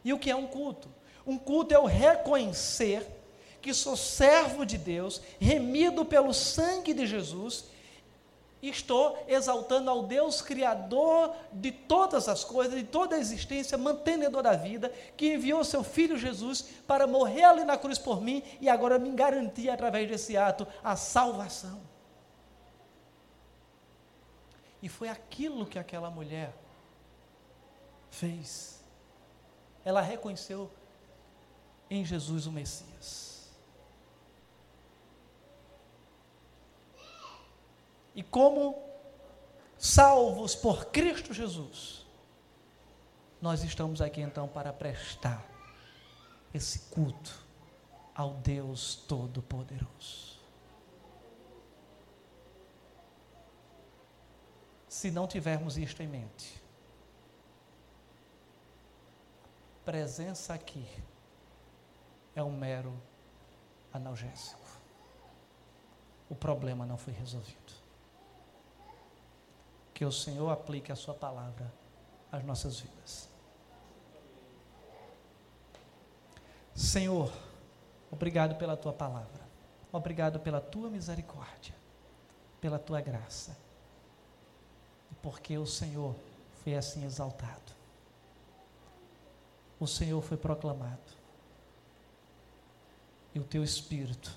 E 0.05 0.13
o 0.13 0.19
que 0.19 0.31
é 0.31 0.37
um 0.37 0.47
culto? 0.47 0.89
Um 1.27 1.39
culto 1.39 1.75
é 1.75 1.79
o 1.79 1.87
reconhecer 1.87 3.07
que 3.61 3.73
sou 3.73 3.97
servo 3.97 4.67
de 4.67 4.77
Deus, 4.77 5.23
remido 5.41 6.05
pelo 6.05 6.35
sangue 6.35 6.93
de 6.93 7.07
Jesus, 7.07 7.65
e 8.61 8.69
estou 8.71 9.23
exaltando 9.29 9.91
ao 9.91 10.03
Deus 10.03 10.41
Criador 10.41 11.35
de 11.53 11.71
todas 11.71 12.29
as 12.29 12.45
coisas, 12.45 12.75
de 12.75 12.85
toda 12.85 13.17
a 13.17 13.19
existência, 13.19 13.77
mantenedor 13.77 14.43
da 14.43 14.53
vida, 14.53 14.91
que 15.17 15.35
enviou 15.35 15.63
seu 15.65 15.85
Filho 15.85 16.17
Jesus 16.17 16.63
para 16.87 17.07
morrer 17.07 17.45
ali 17.45 17.65
na 17.65 17.77
cruz 17.77 17.99
por 17.99 18.23
mim 18.23 18.43
e 18.63 18.69
agora 18.69 18.99
me 18.99 19.11
garantir, 19.11 19.69
através 19.69 20.09
desse 20.09 20.35
ato, 20.37 20.67
a 20.83 20.97
salvação. 20.97 21.94
E 24.85 24.89
foi 24.91 25.09
aquilo 25.09 25.65
que 25.65 25.79
aquela 25.79 26.11
mulher 26.11 26.55
fez. 28.11 28.85
Ela 29.83 30.03
reconheceu 30.03 30.71
em 31.89 32.05
Jesus 32.05 32.45
o 32.45 32.53
Messias. 32.53 33.49
E 38.15 38.23
como 38.23 38.79
salvos 39.79 40.55
por 40.55 40.85
Cristo 40.89 41.33
Jesus, 41.33 42.05
nós 43.41 43.65
estamos 43.65 44.03
aqui 44.03 44.21
então 44.21 44.47
para 44.47 44.71
prestar 44.71 45.43
esse 46.53 46.91
culto 46.91 47.43
ao 48.15 48.35
Deus 48.35 48.97
Todo-Poderoso. 49.09 50.34
Se 55.05 55.11
não 55.11 55.27
tivermos 55.27 55.77
isto 55.77 56.03
em 56.03 56.09
mente. 56.09 56.65
Presença 59.85 60.55
aqui 60.55 60.89
é 62.35 62.43
um 62.43 62.57
mero 62.57 62.91
analgésico. 63.93 64.67
O 66.27 66.35
problema 66.35 66.87
não 66.87 66.97
foi 66.97 67.13
resolvido. 67.13 67.75
Que 69.93 70.07
o 70.07 70.11
Senhor 70.11 70.49
aplique 70.49 70.91
a 70.91 70.97
Sua 70.97 71.13
palavra 71.13 71.71
às 72.33 72.43
nossas 72.43 72.81
vidas. 72.81 73.29
Senhor, 76.75 77.31
obrigado 78.11 78.57
pela 78.57 78.75
Tua 78.75 78.95
palavra. 78.95 79.45
Obrigado 79.93 80.41
pela 80.41 80.63
Tua 80.63 80.89
misericórdia, 80.89 81.75
pela 82.59 82.79
Tua 82.79 83.03
graça 83.03 83.65
porque 85.25 85.57
o 85.57 85.65
Senhor 85.67 86.15
foi 86.63 86.75
assim 86.75 87.03
exaltado. 87.07 87.73
O 89.81 89.87
Senhor 89.87 90.21
foi 90.21 90.37
proclamado. 90.37 91.01
E 93.35 93.41
o 93.41 93.45
teu 93.45 93.65
Espírito 93.65 94.37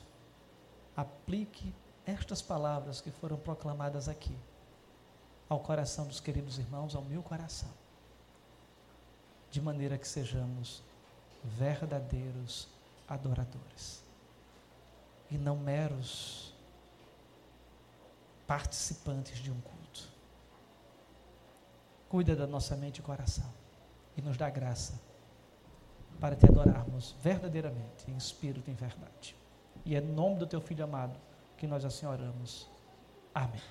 aplique 0.96 1.76
estas 2.06 2.42
palavras 2.42 3.02
que 3.02 3.12
foram 3.12 3.36
proclamadas 3.36 4.08
aqui 4.08 4.34
ao 5.50 5.60
coração 5.60 6.08
dos 6.08 6.22
queridos 6.22 6.58
irmãos, 6.58 6.96
ao 6.96 7.02
meu 7.04 7.22
coração. 7.22 7.70
de 9.50 9.62
maneira 9.62 9.98
que 9.98 10.08
sejamos 10.08 10.84
verdadeiros 11.44 12.68
adoradores 13.08 14.04
e 15.32 15.38
não 15.38 15.58
meros 15.58 16.54
participantes 18.46 19.40
de 19.40 19.52
um 19.52 19.60
culto. 19.62 19.87
Cuida 22.10 22.36
da 22.36 22.48
nossa 22.48 22.76
mente 22.76 23.00
e 23.00 23.02
coração 23.02 23.52
e 24.16 24.22
nos 24.22 24.38
dá 24.38 24.50
graça 24.50 25.00
para 26.20 26.36
te 26.36 26.46
adorarmos 26.46 27.16
verdadeiramente, 27.22 28.10
em 28.10 28.18
espírito 28.18 28.70
e 28.70 28.72
em 28.72 28.76
verdade. 28.76 29.36
E 29.86 29.96
é 29.96 30.02
no 30.02 30.14
nome 30.14 30.38
do 30.38 30.48
teu 30.48 30.60
filho 30.60 30.84
amado 30.84 31.18
que 31.58 31.68
nós 31.68 31.86
assim 31.86 32.06
oramos. 32.06 32.68
Amém. 33.34 33.62